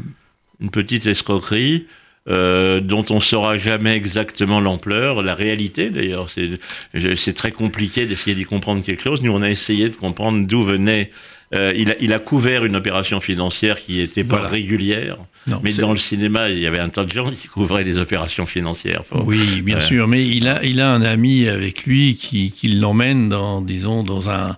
une 0.61 0.71
petite 0.71 1.07
escroquerie. 1.07 1.87
Euh, 2.27 2.81
dont 2.81 3.05
on 3.11 3.17
ne 3.17 3.21
saura 3.21 3.59
jamais 3.59 3.95
exactement 3.95 4.59
l'ampleur, 4.59 5.23
la 5.23 5.35
réalité 5.35 5.91
d'ailleurs. 5.91 6.31
C'est 6.31 7.35
très 7.35 7.53
compliqué 7.53 8.07
d'essayer 8.07 8.35
d'y 8.35 8.45
comprendre 8.45 8.83
quelque 8.83 9.03
chose. 9.03 9.23
Nous, 9.23 9.33
on 9.33 9.43
a 9.43 9.51
essayé 9.51 9.91
de 9.91 9.97
comprendre 9.97 10.47
d'où 10.47 10.65
venait. 10.65 11.11
Euh, 11.55 11.73
il, 11.77 11.91
a, 11.91 11.95
il, 12.01 12.13
a, 12.13 12.19
couvert 12.19 12.65
une 12.65 12.77
opération 12.77 13.21
financière 13.21 13.79
qui 13.79 13.99
n'était 13.99 14.25
pas 14.25 14.49
régulière. 14.49 15.19
mais 15.63 15.73
dans 15.73 15.93
le 15.93 15.99
cinéma, 15.99 16.51
il 16.51 16.59
y 16.59 16.67
avait 16.67 16.79
un 16.79 16.89
tas 16.89 17.05
de 17.05 17.13
gens 17.13 17.31
qui 17.31 17.49
couvraient 17.49 17.85
des 17.85 17.99
opérations 17.99 18.47
financières. 18.47 19.03
oui, 19.13 19.61
bien 19.63 19.81
sûr. 19.81 20.09
Mais 20.09 20.27
il 20.27 20.49
a, 20.49 20.65
il 20.65 20.81
a 20.81 20.91
un 20.91 21.03
ami 21.03 21.47
avec 21.49 21.85
lui 21.85 22.17
qui, 22.17 22.51
qui 22.51 22.69
l'emmène 22.69 23.29
dans, 23.29 23.61
disons, 23.61 24.03
dans 24.03 24.31
un 24.31 24.57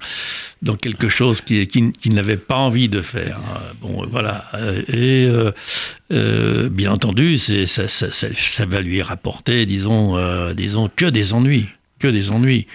dans 0.62 0.76
quelque 0.76 1.08
chose 1.08 1.40
qu'il 1.40 1.66
qui, 1.66 1.92
qui 1.92 2.10
n'avait 2.10 2.36
pas 2.36 2.56
envie 2.56 2.88
de 2.88 3.02
faire. 3.02 3.40
Bon, 3.80 4.06
voilà. 4.10 4.50
Et 4.88 5.26
euh, 5.26 5.52
euh, 6.12 6.68
bien 6.68 6.92
entendu, 6.92 7.38
ça, 7.38 7.66
ça, 7.66 7.88
ça, 7.88 8.08
ça, 8.10 8.66
va 8.66 8.80
lui 8.80 9.02
rapporter, 9.02 9.66
disons, 9.66 10.16
euh, 10.16 10.54
disons, 10.54 10.90
que 10.94 11.06
des 11.06 11.32
ennuis, 11.32 11.66
que 11.98 12.08
des 12.08 12.30
ennuis. 12.30 12.66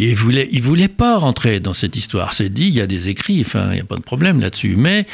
Et 0.00 0.10
il 0.10 0.16
voulait, 0.16 0.48
il 0.50 0.62
voulait 0.62 0.88
pas 0.88 1.18
rentrer 1.18 1.60
dans 1.60 1.74
cette 1.74 1.94
histoire. 1.94 2.32
C'est 2.32 2.48
dit, 2.48 2.68
il 2.68 2.74
y 2.74 2.80
a 2.80 2.86
des 2.86 3.10
écrits, 3.10 3.42
enfin, 3.42 3.68
il 3.72 3.74
n'y 3.74 3.80
a 3.80 3.84
pas 3.84 3.96
de 3.96 4.02
problème 4.02 4.40
là-dessus. 4.40 4.74
Mais, 4.76 5.06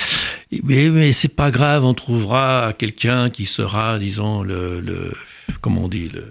mais, 0.62 0.88
mais 0.90 1.11
c'est 1.12 1.35
pas 1.35 1.51
grave, 1.51 1.85
on 1.85 1.92
trouvera 1.92 2.72
quelqu'un 2.79 3.29
qui 3.29 3.46
sera, 3.46 3.99
disons, 3.99 4.44
le, 4.44 4.81
le 4.81 5.12
comment 5.61 5.85
on 5.85 5.88
dit, 5.88 6.09
le, 6.14 6.25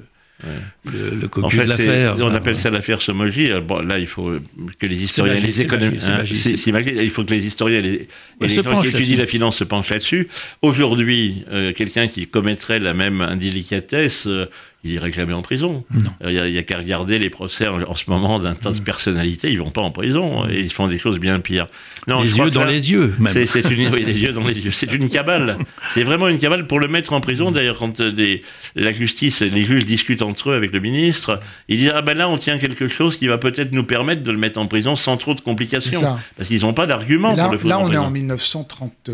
le, 0.86 1.10
le 1.20 1.28
cocu 1.28 1.58
de 1.58 1.64
l'affaire. 1.64 2.16
On 2.20 2.34
appelle 2.34 2.56
ça 2.56 2.70
l'affaire 2.70 3.02
Somogy. 3.02 3.50
Bon, 3.68 3.80
là, 3.80 4.00
il 4.00 4.08
faut 4.08 4.32
que 4.80 4.86
les 4.86 5.04
historiens, 5.04 5.34
les 5.34 5.62
économistes, 5.62 6.10
il 6.24 7.10
faut 7.10 7.26
que 7.26 7.34
les 7.34 7.46
historiens, 7.46 7.82
les, 7.82 8.08
les 8.40 8.48
gens 8.48 8.82
qui 8.82 8.88
étudient 8.88 9.18
la 9.18 9.28
finance 9.28 9.58
se 9.58 9.66
penchent 9.66 9.90
là-dessus. 9.90 10.30
Aujourd'hui, 10.62 11.44
euh, 11.52 11.74
quelqu'un 11.74 12.08
qui 12.08 12.28
commettrait 12.28 12.80
la 12.80 12.94
même 12.94 13.20
indélicatesse, 13.20 14.28
euh, 14.28 14.46
il 14.86 14.92
irait 14.92 15.12
jamais 15.12 15.34
en 15.34 15.42
prison. 15.42 15.84
Il 16.24 16.30
n'y 16.30 16.58
a, 16.58 16.64
qu'à 16.64 16.78
regarder 16.78 17.18
les 17.18 17.32
procès 17.32 17.68
en, 17.68 17.96
ce 17.96 18.10
moment 18.10 18.40
d'un 18.40 18.54
tas 18.54 18.72
de 18.72 18.80
mm. 18.80 18.84
personnalités, 18.84 19.52
ils 19.52 19.60
vont 19.60 19.72
pas 19.72 19.82
en 19.82 19.90
prison 19.90 20.48
et 20.48 20.60
ils 20.60 20.72
font 20.72 20.88
des 20.88 21.00
choses 21.00 21.20
bien 21.20 21.40
pires. 21.40 21.68
Non, 22.08 22.22
les 22.22 22.38
yeux 22.38 22.52
dans 22.52 22.64
les 22.64 22.92
yeux, 22.92 23.16
même. 23.18 23.34
C'est 23.34 23.70
une, 23.72 23.92
oui, 23.92 24.06
les 24.06 24.20
yeux 24.20 24.32
dans 24.32 24.46
les 24.46 24.60
yeux. 24.60 24.70
C'est 24.70 24.94
une 24.94 25.10
cabale. 25.10 25.58
C'est 25.94 26.04
vraiment 26.04 26.28
une 26.28 26.38
cabale 26.38 26.68
pour 26.68 26.80
le 26.80 26.88
mettre 26.88 27.14
en 27.14 27.20
prison. 27.20 27.52
D'ailleurs, 27.52 27.80
quand 27.80 28.00
euh, 28.00 28.38
la 28.76 28.92
justice, 28.92 29.42
les 29.42 29.64
juges 29.64 29.86
discutent 29.86 30.22
entre 30.22 30.52
eux 30.52 30.54
avec 30.54 30.72
le 30.72 30.80
ministre, 30.80 31.40
ils 31.68 31.78
disent 31.78 31.92
ah 31.96 32.04
ben 32.04 32.16
là 32.16 32.30
on 32.30 32.38
tient 32.38 32.60
quelque 32.60 32.88
chose 32.88 33.18
qui 33.18 33.26
va 33.28 33.40
peut-être 33.40 33.72
nous 33.72 33.84
permettre 33.84 34.22
de 34.22 34.32
le 34.32 34.38
mettre 34.38 34.60
en 34.60 34.68
prison 34.68 34.96
sans 34.96 35.18
trop 35.18 35.34
de 35.34 35.42
complications, 35.42 36.18
parce 36.38 36.48
qu'ils 36.48 36.62
n'ont 36.62 36.74
pas 36.74 36.86
d'argument 36.86 37.36
pour 37.36 37.52
le 37.52 37.60
Là, 37.68 37.80
on 37.80 37.92
est 37.92 37.98
en 37.98 38.12
1930. 38.12 39.10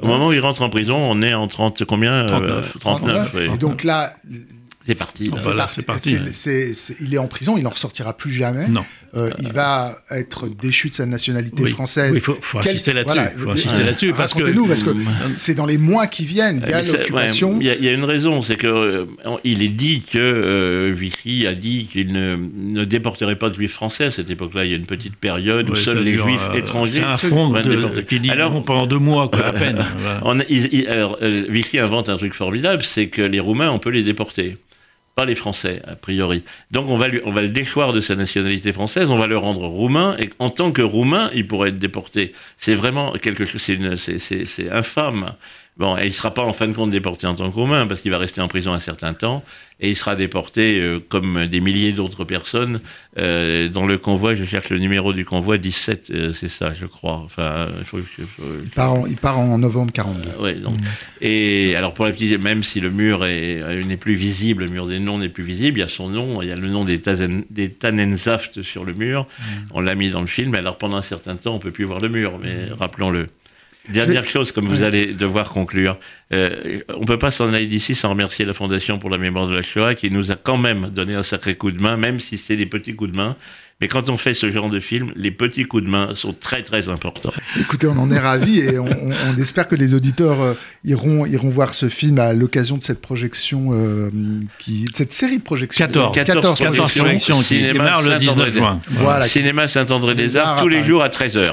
Au 0.00 0.06
moment 0.06 0.28
où 0.28 0.32
il 0.32 0.40
rentre 0.40 0.62
en 0.62 0.70
prison, 0.70 0.96
on 0.96 1.22
est 1.22 1.34
en 1.34 1.46
30 1.46 1.84
combien 1.84 2.26
39. 2.26 2.76
39 2.80 3.36
Et 3.54 3.58
donc 3.58 3.84
là, 3.84 4.10
c'est 4.86 4.98
parti. 4.98 5.30
Voilà, 5.32 5.66
c'est 5.68 5.86
parti. 5.86 6.16
il 7.00 7.14
est 7.14 7.18
en 7.18 7.26
prison, 7.26 7.56
il 7.56 7.64
n'en 7.64 7.70
ressortira 7.70 8.16
plus 8.16 8.30
jamais. 8.30 8.68
Non. 8.68 8.84
Euh, 9.16 9.30
il 9.38 9.52
va 9.52 9.96
être 10.10 10.48
déchu 10.48 10.88
de 10.88 10.94
sa 10.94 11.06
nationalité 11.06 11.66
française. 11.68 12.12
il 12.16 12.20
faut, 12.20 12.36
insister 12.58 12.92
là-dessus. 12.92 13.18
faut 13.38 13.50
insister 13.50 13.84
là-dessus 13.84 14.12
parce 14.12 14.34
que 14.34 14.50
nous, 14.50 14.66
parce 14.66 14.82
que 14.82 14.90
c'est 15.36 15.54
dans 15.54 15.66
les 15.66 15.78
mois 15.78 16.08
qui 16.08 16.26
viennent. 16.26 16.62
Il 16.64 16.70
y 16.70 16.74
a 16.74 16.82
l'occupation. 16.82 17.58
Il 17.60 17.66
y, 17.66 17.88
a 17.88 17.92
une 17.92 18.04
raison, 18.04 18.42
c'est 18.42 18.56
que 18.56 18.66
euh, 18.66 19.06
il 19.44 19.62
est 19.62 19.68
dit 19.68 20.02
que 20.02 20.18
euh, 20.18 20.92
Vichy 20.92 21.46
a 21.46 21.54
dit 21.54 21.86
qu'il 21.90 22.12
ne, 22.12 22.36
ne, 22.36 22.84
déporterait 22.84 23.36
pas 23.36 23.50
de 23.50 23.54
juifs 23.54 23.72
français 23.72 24.06
à 24.06 24.10
cette 24.10 24.30
époque-là. 24.30 24.64
Il 24.64 24.70
y 24.70 24.74
a 24.74 24.76
une 24.76 24.86
petite 24.86 25.16
période 25.16 25.70
où 25.70 25.76
seuls 25.76 26.02
les 26.02 26.14
juifs 26.14 26.48
étrangers. 26.54 26.94
C'est 26.94 27.04
un 27.04 27.16
fond 27.16 27.50
de, 27.50 28.00
qui 28.00 28.18
dit 28.18 28.30
alors, 28.30 28.64
pendant 28.64 28.86
deux 28.86 28.98
mois, 28.98 29.28
quoi, 29.28 29.46
à 29.46 29.52
peine. 29.52 29.84
on, 30.22 30.40
alors, 30.88 31.18
Vichy 31.48 31.78
invente 31.78 32.08
un 32.08 32.16
truc 32.16 32.34
formidable, 32.34 32.82
c'est 32.82 33.06
que 33.06 33.22
les 33.22 33.40
Roumains, 33.40 33.70
on 33.70 33.78
peut 33.78 33.90
les 33.90 34.02
déporter 34.02 34.56
pas 35.14 35.24
les 35.24 35.34
Français, 35.34 35.80
a 35.86 35.96
priori. 35.96 36.42
Donc 36.70 36.88
on 36.88 36.96
va, 36.96 37.08
lui, 37.08 37.20
on 37.24 37.30
va 37.30 37.42
le 37.42 37.50
déchoir 37.50 37.92
de 37.92 38.00
sa 38.00 38.16
nationalité 38.16 38.72
française, 38.72 39.10
on 39.10 39.18
va 39.18 39.26
le 39.26 39.36
rendre 39.36 39.66
roumain, 39.66 40.16
et 40.18 40.30
en 40.38 40.50
tant 40.50 40.72
que 40.72 40.82
roumain, 40.82 41.30
il 41.34 41.46
pourrait 41.46 41.68
être 41.68 41.78
déporté. 41.78 42.32
C'est 42.56 42.74
vraiment 42.74 43.12
quelque 43.12 43.46
chose, 43.46 43.62
c'est 43.62 44.70
infâme. 44.70 45.34
Bon, 45.76 45.96
et 45.96 46.02
il 46.02 46.08
ne 46.08 46.12
sera 46.12 46.32
pas 46.32 46.42
en 46.42 46.52
fin 46.52 46.68
de 46.68 46.72
compte 46.72 46.92
déporté 46.92 47.26
en 47.26 47.34
tant 47.34 47.50
que 47.50 47.54
roumain, 47.54 47.88
parce 47.88 48.00
qu'il 48.00 48.12
va 48.12 48.18
rester 48.18 48.40
en 48.40 48.46
prison 48.46 48.72
un 48.72 48.78
certain 48.78 49.12
temps, 49.12 49.42
et 49.80 49.90
il 49.90 49.96
sera 49.96 50.14
déporté 50.14 50.80
euh, 50.80 51.00
comme 51.08 51.46
des 51.46 51.60
milliers 51.60 51.92
d'autres 51.92 52.22
personnes 52.24 52.80
euh, 53.18 53.68
dans 53.68 53.84
le 53.84 53.98
convoi. 53.98 54.36
Je 54.36 54.44
cherche 54.44 54.70
le 54.70 54.78
numéro 54.78 55.12
du 55.12 55.24
convoi 55.24 55.58
17, 55.58 56.10
euh, 56.10 56.32
c'est 56.32 56.48
ça, 56.48 56.72
je 56.72 56.86
crois. 56.86 57.20
Enfin, 57.24 57.70
il, 57.80 57.84
faut, 57.84 57.98
il, 57.98 58.70
part 58.70 58.94
en, 58.94 59.06
il, 59.06 59.16
part 59.16 59.40
en, 59.40 59.58
novembre 59.58 59.92
42. 59.92 60.28
oui, 60.38 60.60
donc. 60.60 60.78
Mm. 60.78 60.84
Et 61.22 61.74
alors 61.74 61.92
pour 61.92 62.04
la 62.04 62.12
petite, 62.12 62.38
même 62.38 62.62
si 62.62 62.78
le 62.78 62.90
mur 62.90 63.24
n'est 63.24 63.96
plus 63.96 64.14
visible, 64.14 64.64
le 64.64 64.70
mur 64.70 64.86
des 64.86 65.00
noms 65.00 65.18
n'est 65.18 65.28
plus 65.28 65.44
visible, 65.44 65.78
il 65.78 65.80
y 65.80 65.84
a 65.84 65.88
son 65.88 66.08
nom, 66.08 66.40
il 66.40 66.48
y 66.48 66.52
a 66.52 66.56
le 66.56 66.68
nom 66.68 66.84
des, 66.84 67.00
tazen, 67.00 67.42
des 67.50 67.68
Tannensaft 67.68 68.62
sur 68.62 68.84
le 68.84 68.94
mur. 68.94 69.26
Mm. 69.26 69.42
On 69.72 69.80
l'a 69.80 69.96
mis 69.96 70.10
dans 70.10 70.20
le 70.20 70.28
film. 70.28 70.54
Alors 70.54 70.78
pendant 70.78 70.98
un 70.98 71.02
certain 71.02 71.34
temps, 71.34 71.56
on 71.56 71.58
peut 71.58 71.72
plus 71.72 71.84
voir 71.84 71.98
le 71.98 72.08
mur, 72.08 72.38
mais 72.40 72.66
mm. 72.66 72.74
rappelons-le. 72.78 73.28
Dernière 73.88 74.24
chose, 74.24 74.50
comme 74.50 74.66
vous 74.66 74.82
allez 74.82 75.12
devoir 75.12 75.50
conclure, 75.50 75.98
euh, 76.32 76.80
on 76.96 77.02
ne 77.02 77.06
peut 77.06 77.18
pas 77.18 77.30
s'en 77.30 77.52
aller 77.52 77.66
d'ici 77.66 77.94
sans 77.94 78.10
remercier 78.10 78.44
la 78.44 78.54
Fondation 78.54 78.98
pour 78.98 79.10
la 79.10 79.18
mémoire 79.18 79.46
de 79.46 79.54
la 79.54 79.62
Shoah 79.62 79.94
qui 79.94 80.10
nous 80.10 80.30
a 80.30 80.36
quand 80.36 80.56
même 80.56 80.88
donné 80.88 81.14
un 81.14 81.22
sacré 81.22 81.56
coup 81.56 81.70
de 81.70 81.80
main, 81.80 81.96
même 81.96 82.18
si 82.18 82.38
c'est 82.38 82.56
des 82.56 82.66
petits 82.66 82.94
coups 82.94 83.10
de 83.10 83.16
main. 83.16 83.36
Mais 83.80 83.88
quand 83.88 84.08
on 84.08 84.16
fait 84.16 84.34
ce 84.34 84.50
genre 84.50 84.70
de 84.70 84.78
film, 84.78 85.12
les 85.16 85.32
petits 85.32 85.64
coups 85.64 85.82
de 85.82 85.88
main 85.88 86.14
sont 86.14 86.32
très 86.32 86.62
très 86.62 86.88
importants. 86.88 87.32
Écoutez, 87.60 87.88
on 87.88 87.98
en 87.98 88.10
est 88.10 88.18
ravis 88.18 88.60
et 88.60 88.78
on, 88.78 88.88
espère 89.36 89.66
que 89.66 89.74
les 89.74 89.94
auditeurs 89.94 90.40
euh, 90.40 90.54
iront, 90.84 91.26
iront 91.26 91.50
voir 91.50 91.74
ce 91.74 91.88
film 91.88 92.18
à 92.20 92.32
l'occasion 92.32 92.78
de 92.78 92.82
cette 92.82 93.00
projection, 93.02 93.70
euh, 93.72 94.10
qui, 94.60 94.86
cette 94.94 95.12
série 95.12 95.38
de 95.38 95.42
projections. 95.42 95.84
14, 95.84 96.14
14, 96.14 96.58
14 96.58 96.98
projections 96.98 97.40
qui 97.40 97.60
démarre 97.60 98.02
le 98.02 98.16
19 98.16 98.50
juin. 98.54 98.80
Voilà. 98.92 99.26
Cinéma 99.26 99.66
Saint-André-des-Arts 99.68 100.62
tous 100.62 100.68
les 100.68 100.84
jours 100.84 101.02
à 101.02 101.08
13h. 101.08 101.52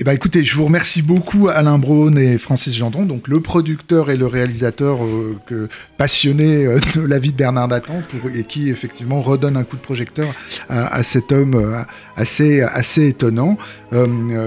Eh 0.00 0.04
ben, 0.04 0.12
écoutez, 0.12 0.44
je 0.44 0.54
vous 0.54 0.66
remercie 0.66 1.02
beaucoup 1.02 1.48
Alain 1.48 1.76
Braun 1.76 2.16
et 2.16 2.38
Francis 2.38 2.72
Gendron, 2.72 3.04
donc 3.04 3.26
le 3.26 3.40
producteur 3.40 4.12
et 4.12 4.16
le 4.16 4.26
réalisateur 4.26 5.04
euh, 5.04 5.68
passionné 5.96 6.66
euh, 6.66 6.78
de 6.94 7.00
la 7.00 7.18
vie 7.18 7.32
de 7.32 7.36
Bernard 7.36 7.66
Nathan, 7.66 8.02
pour, 8.08 8.30
et 8.30 8.44
qui 8.44 8.70
effectivement 8.70 9.22
redonne 9.22 9.56
un 9.56 9.64
coup 9.64 9.74
de 9.74 9.82
projecteur 9.82 10.32
à, 10.68 11.02
cet 11.02 11.32
homme 11.32 11.56
euh, 11.56 11.82
assez, 12.16 12.60
assez 12.60 13.08
étonnant. 13.08 13.58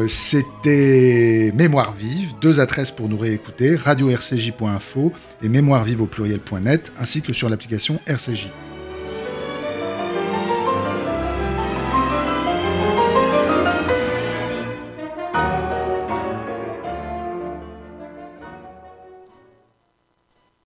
C'était 0.08 1.52
Mémoire 1.54 1.96
vive, 2.00 2.30
deux 2.40 2.62
adresses 2.62 2.92
pour 2.92 3.10
nous 3.10 3.18
réécouter, 3.18 3.76
radio-rcj.info 3.76 5.12
et 5.44 5.50
mémoire 5.50 5.84
vive 5.84 6.02
au 6.02 6.06
pluriel.net, 6.06 6.94
ainsi 6.98 7.22
que 7.22 7.34
sur 7.34 7.50
l'application 7.50 8.00
RCJ. 8.08 8.48